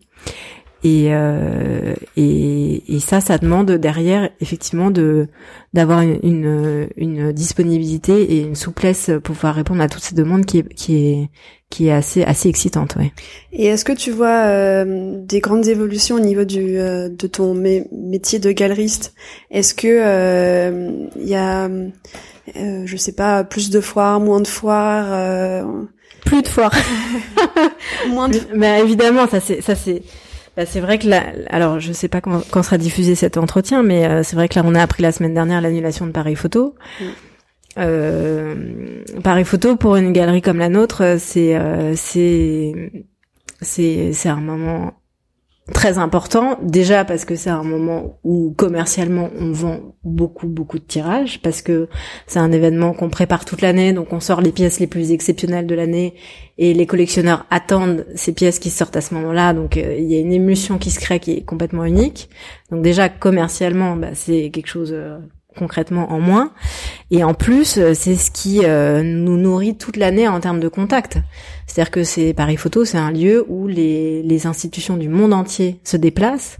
[0.86, 5.26] Et, euh, et, et, ça, ça demande derrière effectivement de
[5.74, 10.46] d'avoir une, une, une, disponibilité et une souplesse pour pouvoir répondre à toutes ces demandes
[10.46, 11.30] qui est qui est
[11.70, 13.12] qui est assez assez excitante, ouais.
[13.52, 17.52] Et est-ce que tu vois euh, des grandes évolutions au niveau du euh, de ton
[17.54, 19.12] métier de galeriste?
[19.50, 21.68] Est-ce que euh, il y a
[22.54, 25.66] je sais pas plus de foires, moins de foires
[26.24, 26.72] Plus de foires.
[28.08, 28.38] moins de...
[28.54, 30.04] Mais évidemment, ça c'est ça c'est
[30.56, 33.82] bah, c'est vrai que là, alors je sais pas quand, quand sera diffusé cet entretien,
[33.82, 36.34] mais euh, c'est vrai que là on a appris la semaine dernière l'annulation de Paris
[36.34, 36.74] Photo.
[36.98, 37.04] Mm.
[37.78, 38.54] Euh,
[39.22, 42.72] Paris Photo pour une galerie comme la nôtre, c'est euh, c'est
[43.60, 44.94] c'est c'est un moment
[45.72, 50.84] très important déjà parce que c'est un moment où commercialement on vend beaucoup beaucoup de
[50.84, 51.88] tirages parce que
[52.28, 55.66] c'est un événement qu'on prépare toute l'année donc on sort les pièces les plus exceptionnelles
[55.66, 56.14] de l'année
[56.58, 60.16] et les collectionneurs attendent ces pièces qui sortent à ce moment-là donc euh, il y
[60.16, 62.28] a une émulsion qui se crée qui est complètement unique.
[62.70, 65.18] Donc déjà commercialement bah, c'est quelque chose euh,
[65.56, 66.52] concrètement en moins.
[67.10, 70.68] Et en plus, euh, c'est ce qui euh, nous nourrit toute l'année en termes de
[70.68, 71.18] contact.
[71.66, 75.80] C'est-à-dire que c'est Paris Photo, c'est un lieu où les, les, institutions du monde entier
[75.82, 76.58] se déplacent.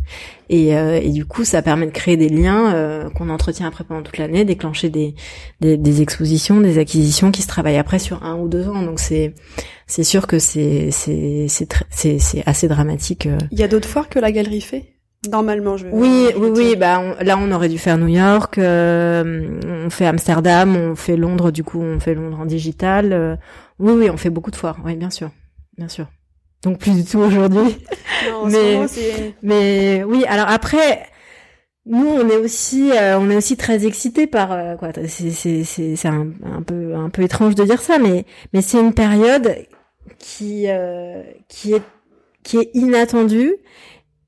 [0.49, 4.03] Et, euh, et, du coup, ça permet de créer des liens qu'on entretient après pendant
[4.03, 5.15] toute l'année, déclencher des,
[5.61, 8.83] des, des, expositions, des acquisitions qui se travaillent après sur un ou deux ans.
[8.83, 9.35] Donc c'est
[9.87, 13.29] c'est sûr que c'est c'est c'est c'est assez dramatique.
[13.53, 14.96] Il y a d'autres foires que la galerie fait?
[15.31, 15.87] Normalement, je.
[15.91, 16.77] Oui, oui, oui.
[16.77, 18.59] Bah là, on aurait dû faire New York.
[18.59, 21.51] Euh, on fait Amsterdam, on fait Londres.
[21.51, 23.13] Du coup, on fait Londres en digital.
[23.13, 23.37] Euh,
[23.79, 24.79] oui, oui, on fait beaucoup de foires.
[24.85, 25.31] Oui, bien sûr,
[25.77, 26.07] bien sûr.
[26.63, 27.79] Donc plus du tout aujourd'hui.
[28.47, 28.81] mais,
[29.43, 30.25] mais oui.
[30.29, 31.07] Alors après,
[31.85, 34.91] nous, on est aussi, euh, on est aussi très excités par quoi.
[35.07, 38.63] C'est, c'est, c'est, c'est un, un, peu, un peu étrange de dire ça, mais, mais
[38.63, 39.55] c'est une période
[40.19, 40.67] qui,
[41.49, 41.83] qui est,
[42.43, 43.57] qui est inattendue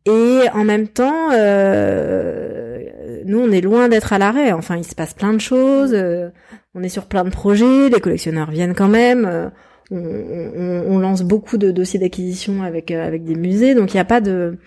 [0.08, 2.82] et en même temps, euh,
[3.24, 4.52] nous, on est loin d'être à l'arrêt.
[4.52, 5.92] Enfin, il se passe plein de choses.
[5.92, 6.30] Euh,
[6.74, 7.90] on est sur plein de projets.
[7.90, 9.26] Les collectionneurs viennent quand même.
[9.26, 9.48] Euh,
[9.90, 13.74] on, on, on, lance beaucoup de dossiers d'acquisition avec euh, avec des musées.
[13.74, 14.58] Donc, il n'y a pas de,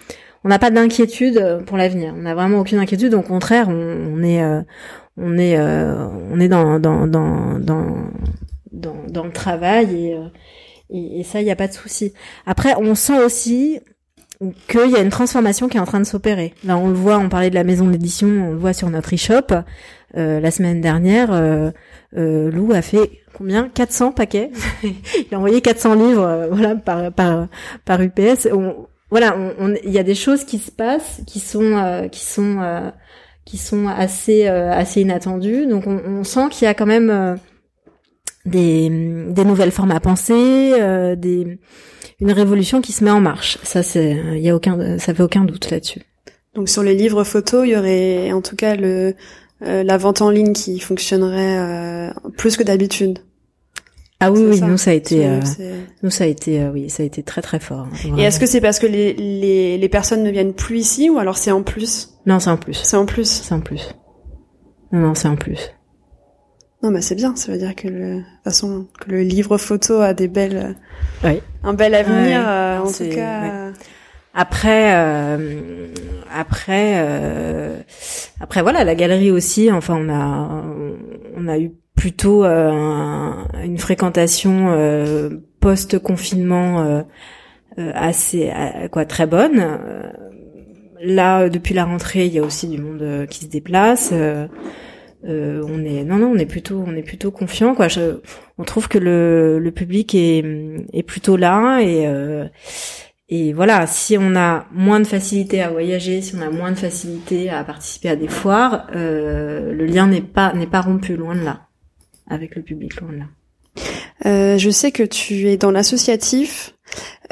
[0.44, 2.14] on n'a pas d'inquiétude pour l'avenir.
[2.16, 3.14] On n'a vraiment aucune inquiétude.
[3.16, 4.44] Au contraire, on, on est,
[5.18, 8.10] on est, on est dans dans dans dans
[8.72, 10.18] dans, dans le travail et
[10.92, 12.14] et, et ça, il n'y a pas de souci.
[12.46, 13.80] Après, on sent aussi
[14.68, 16.54] qu'il y a une transformation qui est en train de s'opérer.
[16.64, 19.14] Là, on le voit, on parlait de la maison d'édition, on le voit sur notre
[19.14, 19.54] e-shop.
[20.18, 21.72] Euh, la semaine dernière, euh,
[22.18, 23.70] euh, Lou a fait combien?
[23.70, 24.52] 400 paquets.
[24.84, 27.48] il a envoyé 400 livres, euh, voilà, par par
[27.86, 28.48] par UPS.
[28.52, 29.36] On, voilà,
[29.84, 32.92] il y a des choses qui se passent, qui sont euh, qui sont
[33.46, 35.68] qui sont assez assez inattendues.
[35.68, 37.38] Donc, on, on sent qu'il y a quand même
[38.46, 38.90] des
[39.30, 40.74] des nouvelles formes à penser,
[41.18, 41.60] des
[42.22, 43.58] une révolution qui se met en marche.
[43.64, 46.02] Ça, c'est, il y a aucun, ça fait aucun doute là-dessus.
[46.56, 49.16] Donc sur les livres photos, il y aurait en tout cas le
[49.64, 53.20] euh, la vente en ligne qui fonctionnerait euh, plus que d'habitude.
[54.20, 55.40] Ah oui, oui, nous ça a été, euh,
[56.04, 57.88] nous ça a été, oui, ça a été très très fort.
[57.92, 61.10] Hein, Et est-ce que c'est parce que les, les les personnes ne viennent plus ici
[61.10, 62.10] ou alors c'est en plus?
[62.28, 62.80] Non, c'est en plus.
[62.84, 63.28] C'est en plus.
[63.28, 63.96] C'est en plus.
[64.92, 65.72] Non, non, c'est en plus.
[66.84, 67.36] Non, mais c'est bien.
[67.36, 70.76] Ça veut dire que le, de façon, que le livre photo a des belles,
[71.24, 71.42] oui.
[71.64, 73.72] un bel avenir, euh, en tout cas.
[74.34, 75.88] Après, euh,
[76.34, 77.78] après, euh,
[78.40, 79.72] après, voilà, la galerie aussi.
[79.72, 80.64] Enfin, on a,
[81.38, 87.04] on a eu plutôt une fréquentation post confinement
[87.78, 88.52] assez,
[88.92, 89.80] quoi, très bonne.
[91.04, 94.14] Là, depuis la rentrée, il y a aussi du monde qui se déplace.
[95.24, 97.88] Euh, on est non non on est plutôt on est plutôt confiant quoi.
[98.58, 100.44] On trouve que le, le public est,
[100.94, 102.48] est plutôt là et euh,
[103.30, 106.78] et voilà si on a moins de facilité à voyager si on a moins de
[106.78, 111.36] facilité à participer à des foires euh, le lien n'est pas n'est pas rompu loin
[111.36, 111.68] de là.
[112.28, 113.26] Avec le public loin de là
[114.26, 116.76] euh, je sais que tu es dans l'associatif.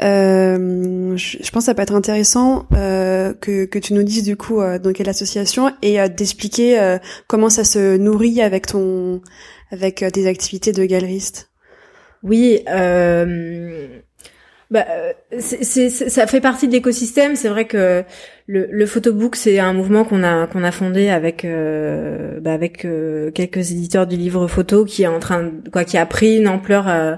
[0.02, 4.36] Euh, je, pense que ça peut être intéressant euh, que, que tu nous dises du
[4.36, 9.20] coup euh, dans quelle association et euh, d'expliquer comment ça se nourrit avec ton
[9.70, 11.50] avec tes activités de galeriste.
[12.22, 12.60] Oui,
[14.70, 14.86] bah,
[15.40, 17.34] c'est, ça fait partie de l'écosystème.
[17.34, 18.04] C'est vrai que
[18.46, 22.84] le, le photobook, c'est un mouvement qu'on a qu'on a fondé avec euh, bah, avec
[22.84, 26.46] euh, quelques éditeurs du livre photo qui est en train quoi qui a pris une
[26.46, 27.16] ampleur euh,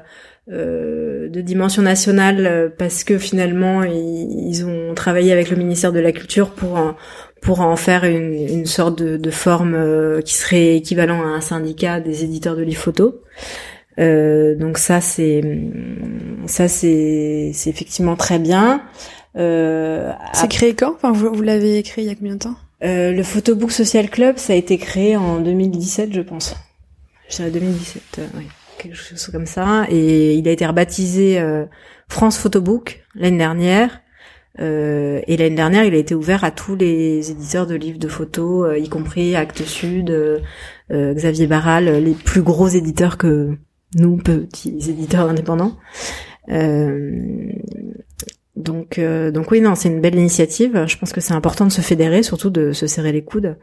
[0.51, 6.01] euh de dimension nationale parce que finalement ils, ils, ont travaillé avec le ministère de
[6.01, 6.97] la Culture pour en,
[7.41, 12.01] pour en faire une, une sorte de, de forme qui serait équivalent à un syndicat
[12.01, 13.23] des éditeurs de livres photo.
[13.99, 15.43] Euh, donc ça c'est
[16.47, 18.83] ça c'est c'est effectivement très bien.
[19.37, 20.95] Euh, c'est créé quand?
[20.95, 22.57] Enfin vous, vous l'avez créé il y a combien de temps?
[22.85, 26.57] Euh, Le Photobook Social Club ça a été créé en 2017 je pense.
[27.29, 28.45] Je dirais 2017 euh, oui
[28.79, 31.67] quelque chose comme ça et il a été rebaptisé euh,
[32.09, 34.01] France Photobook l'année dernière.
[34.61, 38.09] Euh, et l'année dernière, il a été ouvert à tous les éditeurs de livres de
[38.09, 40.13] photos, y compris Actes Sud,
[40.91, 43.57] Xavier Barral, les plus gros éditeurs que
[43.95, 45.77] nous petits éditeurs indépendants.
[46.51, 47.53] Euh,
[48.55, 50.85] donc, euh, donc oui, non, c'est une belle initiative.
[50.87, 53.57] Je pense que c'est important de se fédérer, surtout de se serrer les coudes.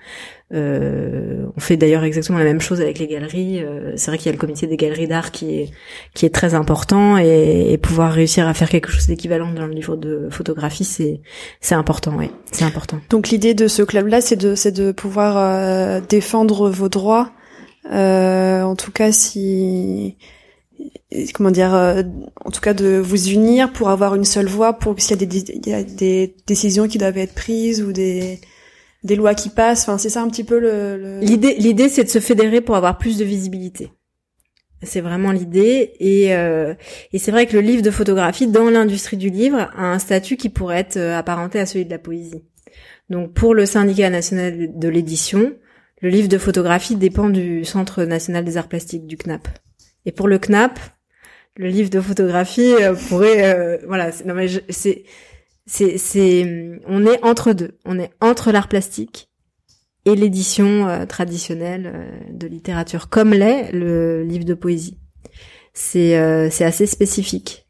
[0.52, 3.64] Euh, on fait d'ailleurs exactement la même chose avec les galeries.
[3.96, 5.72] C'est vrai qu'il y a le comité des galeries d'art qui est
[6.16, 9.74] qui est très important et, et pouvoir réussir à faire quelque chose d'équivalent dans le
[9.74, 11.22] livre de photographie, c'est
[11.62, 13.00] c'est important, oui, c'est important.
[13.12, 17.32] Donc l'idée de ce club-là, c'est de c'est de pouvoir défendre vos droits
[17.92, 20.18] euh, en tout cas, si
[21.34, 22.04] comment dire, euh,
[22.46, 25.26] en tout cas de vous unir pour avoir une seule voix, pour s'il y a
[25.26, 28.40] des, il y a des décisions qui doivent être prises ou des
[29.04, 29.84] des lois qui passent.
[29.84, 31.20] Enfin, c'est ça un petit peu le.
[31.22, 33.92] L'idée, l'idée, c'est de se fédérer pour avoir plus de visibilité.
[34.82, 36.74] C'est vraiment l'idée et euh,
[37.12, 40.38] et c'est vrai que le livre de photographie dans l'industrie du livre a un statut
[40.38, 42.44] qui pourrait être apparenté à celui de la poésie.
[43.10, 45.54] Donc pour le syndicat national de l'édition,
[46.02, 49.48] le livre de photographie dépend du Centre national des arts plastiques, du CNAP.
[50.06, 50.80] Et pour le CNAP,
[51.58, 55.04] le livre de photographie euh, pourrait, euh, voilà, non mais c'est,
[55.66, 59.30] c'est, c'est, on est entre deux, on est entre l'art plastique
[60.06, 64.98] et l'édition euh, traditionnelle de littérature, comme l'est le livre de poésie.
[65.74, 67.68] C'est, c'est assez spécifique.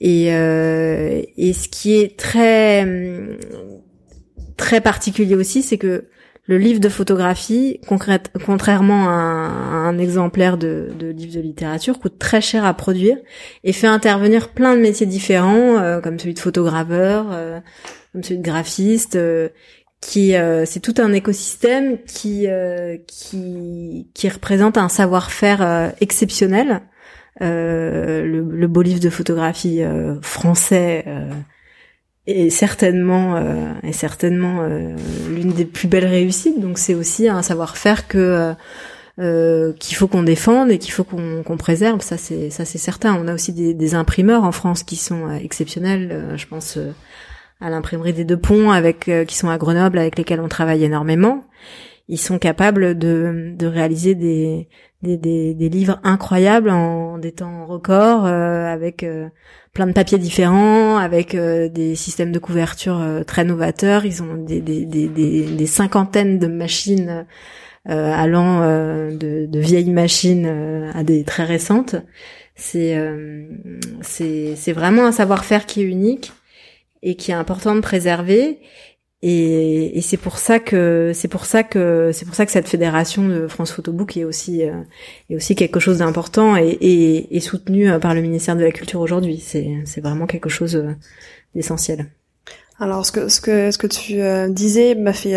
[0.00, 2.86] Et, et ce qui est très,
[4.58, 6.08] très particulier aussi, c'est que
[6.46, 12.64] le livre de photographie, contrairement à un, exemplaire de, livre de littérature, coûte très cher
[12.64, 13.16] à produire
[13.62, 17.60] et fait intervenir plein de métiers différents, euh, comme celui de photograveur, euh,
[18.12, 19.50] comme celui de graphiste, euh,
[20.00, 20.34] qui
[20.66, 22.48] c'est tout un écosystème qui
[23.06, 26.80] qui représente un savoir-faire exceptionnel.
[27.40, 29.80] Le, beau livre de photographie
[30.20, 31.04] français
[32.26, 34.94] est certainement euh, certainement euh,
[35.28, 36.60] l'une des plus belles réussites.
[36.60, 38.52] Donc c'est aussi un savoir-faire que euh,
[39.18, 42.00] euh qu'il faut qu'on défende et qu'il faut qu'on préserve.
[42.00, 43.16] Ça c'est ça c'est certain.
[43.20, 46.34] On a aussi des, imprimeurs en France qui sont exceptionnels.
[46.36, 46.78] je pense
[47.60, 51.44] à l'imprimerie des Deux Ponts avec qui sont à Grenoble avec lesquels on travaille énormément.
[52.08, 54.68] Ils sont capables de de réaliser des
[55.02, 59.04] des, des, des livres incroyables en des temps records avec
[59.72, 64.04] plein de papiers différents, avec euh, des systèmes de couverture euh, très novateurs.
[64.04, 67.26] Ils ont des, cinquantaines de machines
[67.88, 70.46] euh, allant de, de, vieilles machines
[70.94, 71.96] à des très récentes.
[72.54, 72.96] C'est
[74.02, 76.32] c'est vraiment un savoir-faire qui est unique
[77.02, 78.60] et qui est important de préserver.
[79.24, 82.68] Et, et c'est pour ça que c'est pour ça que c'est pour ça que cette
[82.68, 84.72] fédération de France Photobook est aussi euh,
[85.30, 88.72] est aussi quelque chose d'important et, et, et soutenu euh, par le ministère de la
[88.72, 89.38] Culture aujourd'hui.
[89.38, 90.96] C'est c'est vraiment quelque chose euh,
[91.54, 92.06] d'essentiel.
[92.80, 94.18] Alors ce que ce que ce que tu
[94.52, 95.36] disais m'a fait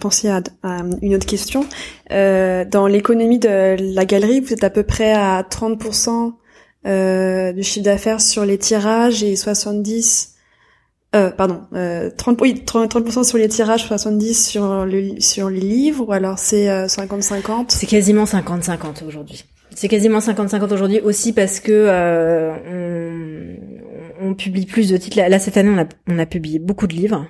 [0.00, 1.64] penser à, à, une autre question.
[2.08, 6.32] dans l'économie de la galerie, vous êtes à peu près à 30%
[7.54, 10.29] du chiffre d'affaires sur les tirages et 70
[11.16, 16.08] euh, pardon, euh, 30, oui, 30%, sur les tirages, 70 sur, le, sur les livres,
[16.08, 19.44] ou alors c'est 50-50 euh, C'est quasiment 50-50 aujourd'hui.
[19.74, 23.56] C'est quasiment 50-50 aujourd'hui aussi parce que euh,
[24.20, 25.18] on, on, publie plus de titres.
[25.18, 27.26] Là, cette année, on a, on a publié beaucoup de livres.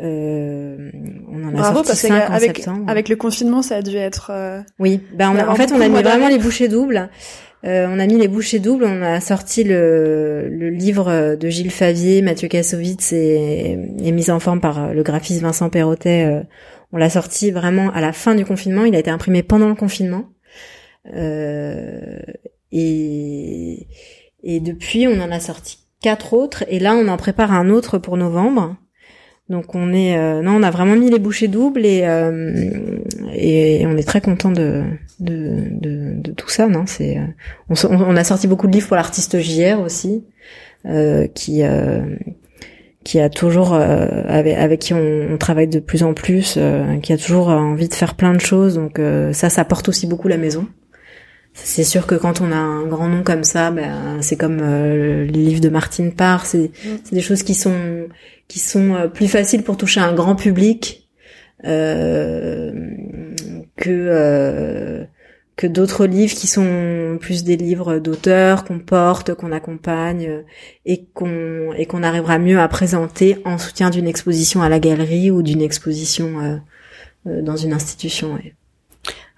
[0.00, 0.90] Euh,
[1.28, 2.84] on en a Bravo, sorti parce 5 en septembre.
[2.88, 4.30] avec le confinement, ça a dû être.
[4.32, 7.10] Euh, oui, ben on a, en fait, on a mis vraiment les bouchées doubles.
[7.64, 12.22] Euh, on a mis les bouchées doubles, on a sorti le, livre de Gilles Favier,
[12.22, 16.24] Mathieu Kassovitz et, et mis en forme par le graphiste Vincent Perrotet.
[16.24, 16.42] Euh,
[16.92, 18.84] on l'a sorti vraiment à la fin du confinement.
[18.84, 20.30] Il a été imprimé pendant le confinement.
[21.14, 22.20] Euh,
[22.72, 23.86] et
[24.44, 26.64] depuis, on en a sorti quatre autres.
[26.68, 28.76] Et là, on en prépare un autre pour novembre.
[29.48, 32.04] Donc on est non, on a vraiment mis les bouchées doubles et
[33.32, 34.84] et on est très content de
[35.20, 36.68] de, de, tout ça.
[36.68, 37.18] Non, c'est
[37.68, 40.24] on, on, a sorti beaucoup de livres pour l'artiste JR aussi,
[41.34, 41.62] qui
[43.04, 46.58] qui a toujours avec, avec qui on, on, travaille de plus en plus,
[47.02, 48.74] qui a toujours envie de faire plein de choses.
[48.74, 49.00] Donc
[49.32, 50.66] ça, ça porte aussi beaucoup la maison.
[51.64, 55.24] C'est sûr que quand on a un grand nom comme ça, ben, c'est comme euh,
[55.24, 57.12] les livres de Martine Parr, c'est mm.
[57.12, 58.08] des choses qui sont
[58.48, 61.08] qui sont euh, plus faciles pour toucher un grand public
[61.64, 62.72] euh,
[63.76, 65.04] que euh,
[65.56, 70.44] que d'autres livres qui sont plus des livres d'auteurs qu'on porte, qu'on accompagne
[70.86, 75.32] et qu'on et qu'on arrivera mieux à présenter en soutien d'une exposition à la galerie
[75.32, 76.60] ou d'une exposition
[77.24, 78.34] dans une institution.
[78.34, 78.54] Ouais.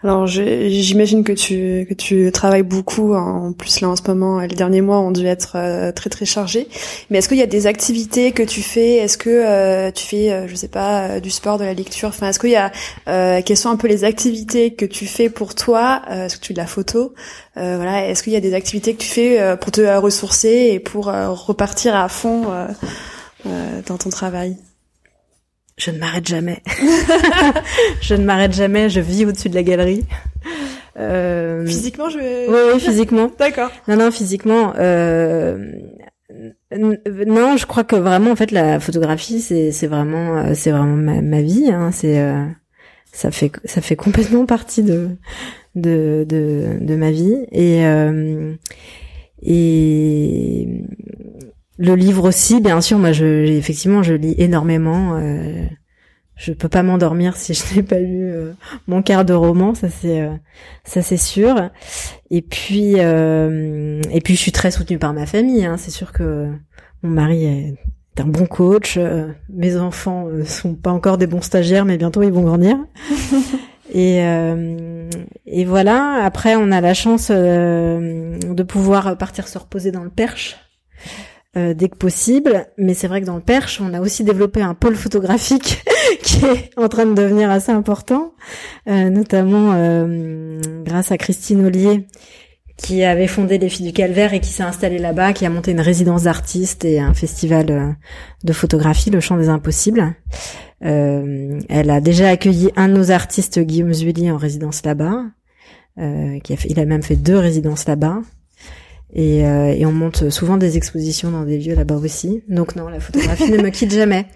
[0.03, 3.15] Alors j'imagine que tu que tu travailles beaucoup.
[3.15, 6.25] En plus là en ce moment, les derniers mois ont dû être euh, très très
[6.25, 6.69] chargés.
[7.11, 8.97] Mais est-ce qu'il y a des activités que tu fais?
[8.97, 12.09] Est-ce que euh, tu fais, euh, je sais pas, du sport, de la lecture?
[12.09, 12.73] Enfin, est-ce qu'il y a
[13.43, 16.01] quelles sont un peu les activités que tu fais pour toi?
[16.11, 17.13] Est-ce que tu fais de la photo?
[17.57, 18.09] Voilà.
[18.09, 21.95] Est-ce qu'il y a des activités que tu fais pour te ressourcer et pour repartir
[21.95, 22.47] à fond
[23.45, 24.57] dans ton travail?
[25.81, 26.63] Je ne m'arrête jamais.
[28.01, 30.05] je ne m'arrête jamais, je vis au-dessus de la galerie.
[30.99, 31.67] Euh...
[31.67, 32.47] Physiquement, je vais...
[32.49, 33.31] Oui, oui physiquement.
[33.39, 33.71] D'accord.
[33.89, 34.75] Non, non, physiquement.
[34.79, 35.73] Euh...
[36.73, 40.97] Non, je crois que vraiment, en fait, la photographie, c'est c'est vraiment euh, c'est vraiment
[40.97, 41.71] ma, ma vie.
[41.73, 41.91] Hein.
[41.93, 42.45] C'est euh,
[43.13, 45.09] ça fait ça fait complètement partie de
[45.75, 48.55] de de, de ma vie et euh,
[49.43, 50.69] et
[51.81, 52.99] le livre aussi, bien sûr.
[52.99, 55.17] Moi, je, effectivement, je lis énormément.
[55.17, 55.65] Euh,
[56.41, 58.53] je peux pas m'endormir si je n'ai pas lu euh,
[58.87, 60.35] mon quart de roman, ça c'est euh,
[60.85, 61.71] ça c'est sûr.
[62.31, 65.65] Et puis euh, et puis je suis très soutenue par ma famille.
[65.65, 65.77] Hein.
[65.79, 66.49] C'est sûr que
[67.03, 68.99] mon mari est un bon coach.
[69.49, 72.77] mes enfants sont pas encore des bons stagiaires, mais bientôt ils vont grandir.
[73.95, 74.19] et
[75.47, 76.21] et voilà.
[76.23, 80.59] Après, on a la chance de pouvoir partir se reposer dans le Perche
[81.57, 82.69] euh, dès que possible.
[82.79, 85.83] Mais c'est vrai que dans le Perche, on a aussi développé un pôle photographique
[86.23, 88.35] qui est en train de devenir assez important,
[88.89, 92.07] euh, notamment euh, grâce à Christine Ollier
[92.77, 95.73] qui avait fondé les Filles du Calvaire et qui s'est installée là-bas, qui a monté
[95.73, 97.99] une résidence d'artistes et un festival
[98.43, 100.15] de photographie, le Chant des Impossibles.
[100.81, 105.25] elle a déjà accueilli un de nos artistes, Guillaume Zuilly, en résidence là-bas.
[106.43, 108.23] qui a fait, il a même fait deux résidences là-bas.
[109.13, 112.45] Et, euh, et, on monte souvent des expositions dans des lieux là-bas aussi.
[112.49, 114.27] Donc non, la photographie ne me quitte jamais.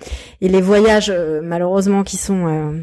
[0.40, 2.82] Et les voyages, euh, malheureusement, qui sont euh,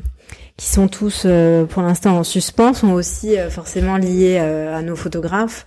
[0.56, 1.26] qui sont tous
[1.70, 5.66] pour l'instant en suspens, sont aussi forcément liés à nos photographes.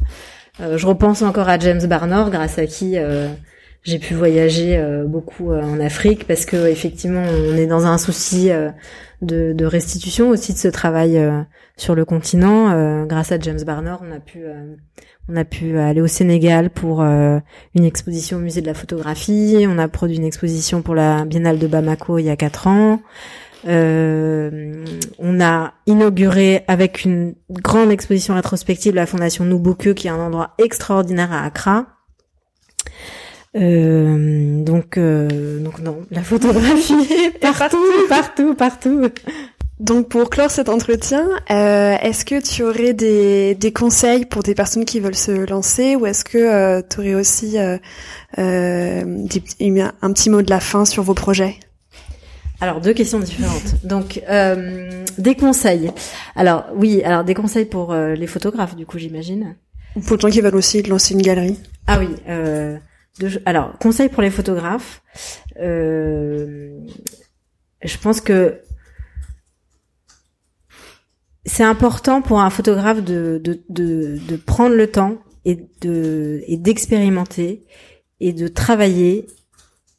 [0.60, 2.96] je repense encore à James Barnor, grâce à qui
[3.82, 8.50] j'ai pu voyager beaucoup en Afrique, parce que effectivement, on est dans un souci
[9.20, 11.20] de, de, restitution aussi de ce travail
[11.76, 13.04] sur le continent.
[13.06, 14.44] grâce à James Barnor, on a pu
[15.28, 17.38] on a pu aller au Sénégal pour euh,
[17.74, 19.64] une exposition au musée de la photographie.
[19.68, 23.00] On a produit une exposition pour la Biennale de Bamako il y a quatre ans.
[23.66, 24.84] Euh,
[25.18, 30.50] on a inauguré avec une grande exposition rétrospective la Fondation Nubuke, qui est un endroit
[30.62, 31.86] extraordinaire à Accra.
[33.56, 37.78] Euh, donc, donc non, la photographie partout,
[38.10, 39.08] partout, partout.
[39.84, 44.54] Donc pour clore cet entretien, euh, est-ce que tu aurais des, des, conseils pour des
[44.54, 47.76] personnes qui veulent se lancer ou est-ce que euh, tu aurais aussi euh,
[48.38, 51.56] euh un petit mot de la fin sur vos projets?
[52.62, 53.84] Alors deux questions différentes.
[53.84, 55.90] Donc euh, des conseils.
[56.34, 59.54] Alors oui, alors des conseils pour les photographes du coup j'imagine.
[59.96, 61.60] Ou pour les gens qui veulent aussi lancer une galerie.
[61.86, 62.08] Ah oui.
[63.44, 65.02] Alors conseils pour les photographes.
[65.58, 66.78] je
[68.00, 68.62] pense que
[71.46, 76.56] c'est important pour un photographe de, de, de, de, prendre le temps et de et
[76.56, 77.64] d'expérimenter
[78.20, 79.26] et de travailler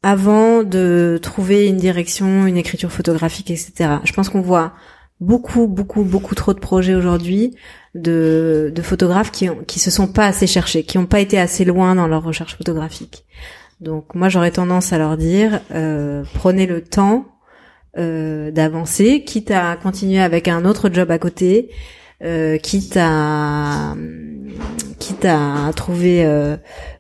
[0.02, 3.98] avant de trouver une direction, une écriture photographique, etc.
[4.04, 4.74] Je pense qu'on voit
[5.20, 7.56] beaucoup, beaucoup, beaucoup trop de projets aujourd'hui
[7.96, 11.40] de, de photographes qui ont, qui se sont pas assez cherchés, qui n'ont pas été
[11.40, 13.26] assez loin dans leur recherche photographique.
[13.82, 17.26] Donc moi j'aurais tendance à leur dire euh, prenez le temps
[17.98, 21.70] euh, d'avancer, quitte à continuer avec un autre job à côté,
[22.24, 23.96] euh, quitte à
[25.00, 26.56] quitte à trouver euh,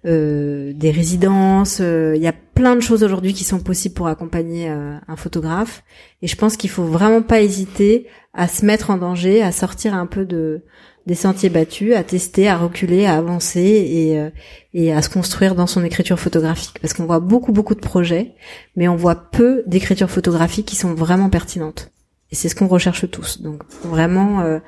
[0.05, 1.79] euh des résidences.
[1.81, 5.83] Euh, il y a plein de choses aujourd'hui qui sont possibles pour accompagner un photographe.
[6.21, 9.93] Et je pense qu'il faut vraiment pas hésiter à se mettre en danger, à sortir
[9.93, 10.63] un peu de
[11.05, 14.29] des sentiers battus, à tester, à reculer, à avancer et, euh,
[14.73, 16.79] et à se construire dans son écriture photographique.
[16.81, 18.33] Parce qu'on voit beaucoup, beaucoup de projets,
[18.75, 21.91] mais on voit peu d'écritures photographiques qui sont vraiment pertinentes.
[22.31, 23.41] Et c'est ce qu'on recherche tous.
[23.41, 24.59] Donc vraiment euh,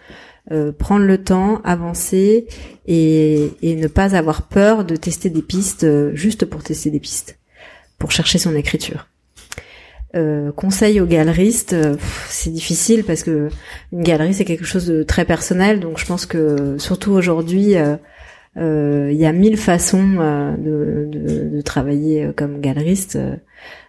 [0.52, 2.48] euh, prendre le temps, avancer
[2.86, 7.40] et, et, ne pas avoir peur de tester des pistes juste pour tester des pistes,
[7.98, 9.08] pour chercher son écriture.
[10.16, 11.98] Euh, conseil aux galeristes, euh,
[12.30, 13.50] c'est difficile parce que
[13.92, 19.10] une galerie c'est quelque chose de très personnel, donc je pense que surtout aujourd'hui euh,
[19.12, 20.16] il y a mille façons
[20.58, 23.20] de, de, de, travailler comme galeriste.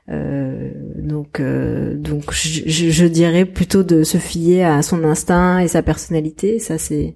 [0.08, 6.58] donc donc je, je, dirais plutôt de se fier à son instinct et sa personnalité.
[6.58, 7.14] Ça c'est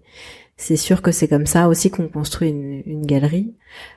[0.57, 3.55] c'est sûr que c'est comme ça aussi qu'on construit une, une galerie.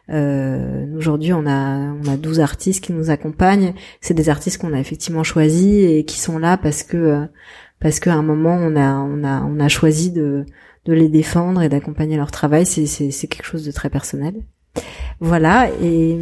[0.10, 3.74] Euh, Aujourd'hui, on a on a 12 artistes qui nous accompagnent.
[4.02, 7.28] C'est des artistes qu'on a effectivement choisis et qui sont là parce que
[7.80, 10.46] parce qu'à un moment on a on a on a choisi de
[10.86, 12.66] de les défendre et d'accompagner leur travail.
[12.66, 14.36] C'est c'est c'est quelque chose de très personnel.
[15.22, 16.18] Voilà, et,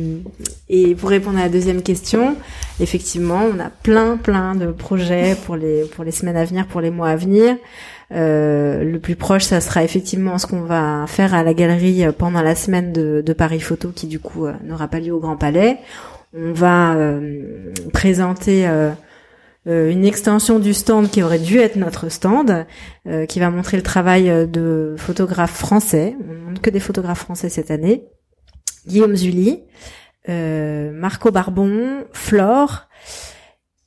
[0.69, 2.35] et pour répondre à la deuxième question,
[2.79, 6.79] effectivement, on a plein plein de projets pour les pour les semaines à venir, pour
[6.79, 7.57] les mois à venir.
[8.13, 12.41] Euh, le plus proche, ça sera effectivement ce qu'on va faire à la galerie pendant
[12.41, 15.79] la semaine de, Paris Photo, qui du coup euh, n'aura pas lieu au Grand Palais.
[16.35, 18.67] On va euh, présenter
[19.65, 22.65] une extension du stand qui aurait dû être notre stand,
[23.29, 26.15] qui va montrer le travail de photographes français.
[26.27, 28.05] On montre que des photographes français cette année.
[28.87, 29.63] Guillaume Zully,
[30.27, 32.87] Marco Barbon, Flore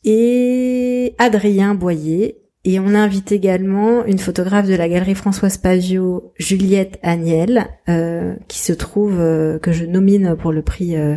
[0.05, 6.99] et Adrien Boyer et on invite également une photographe de la galerie Françoise Pavio, Juliette
[7.01, 11.15] Agnel, euh, qui se trouve, euh, que je nomine pour le prix euh,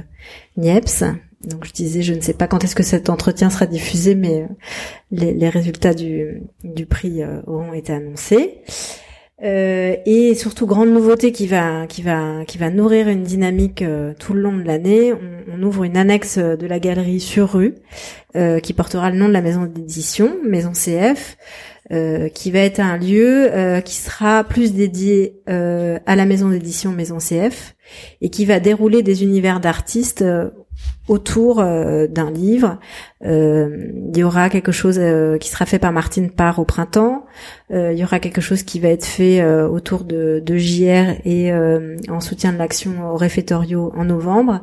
[0.57, 1.03] Niepce.
[1.43, 4.47] Donc je disais, je ne sais pas quand est-ce que cet entretien sera diffusé, mais
[5.09, 8.57] les, les, résultats du, du prix auront été annoncés.
[9.41, 14.13] Euh, et surtout grande nouveauté qui va qui va qui va nourrir une dynamique euh,
[14.19, 15.13] tout le long de l'année.
[15.13, 17.75] On, ouvre une annexe de la galerie sur rue
[18.35, 21.37] euh, qui portera le nom de la maison d'édition, Maison CF,
[22.33, 23.51] qui va être un lieu
[23.83, 27.75] qui sera plus dédié à la maison d'édition Maison CF
[28.21, 30.23] et qui va dérouler des univers d'artistes
[31.09, 32.77] autour euh, d'un livre.
[33.25, 37.25] Euh, il y aura quelque chose euh, qui sera fait par Martine Parr au printemps.
[37.71, 41.53] il y aura quelque chose qui va être fait autour de, de JR et
[42.09, 44.61] en soutien de l'action au réfectorio en novembre.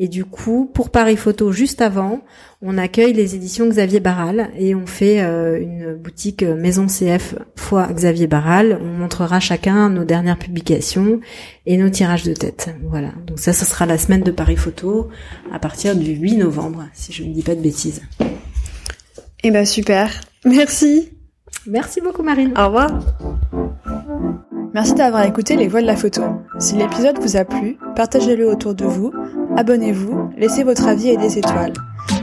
[0.00, 2.20] Et du coup, pour Paris Photo, juste avant,
[2.60, 8.26] on accueille les éditions Xavier Barral et on fait une boutique Maison CF fois Xavier
[8.26, 8.80] Barral.
[8.82, 11.20] On montrera chacun nos dernières publications
[11.64, 12.74] et nos tirages de tête.
[12.88, 13.12] Voilà.
[13.26, 15.10] Donc ça, ce sera la semaine de Paris Photo
[15.52, 15.58] à
[15.88, 18.02] partir du 8 novembre, si je ne dis pas de bêtises.
[19.42, 20.10] Eh ben super.
[20.44, 21.10] Merci.
[21.66, 22.52] Merci beaucoup Marine.
[22.58, 22.90] Au revoir.
[24.74, 26.22] Merci d'avoir écouté Les Voix de la Photo.
[26.58, 29.12] Si l'épisode vous a plu, partagez-le autour de vous,
[29.56, 31.72] abonnez-vous, laissez votre avis et des étoiles.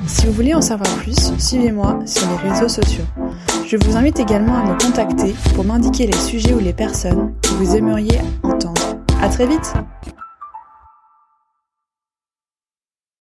[0.08, 3.06] Si vous voulez en savoir plus, suivez-moi sur les réseaux sociaux.
[3.66, 7.50] Je vous invite également à me contacter pour m'indiquer les sujets ou les personnes que
[7.50, 8.98] vous aimeriez entendre.
[9.22, 9.74] À très vite!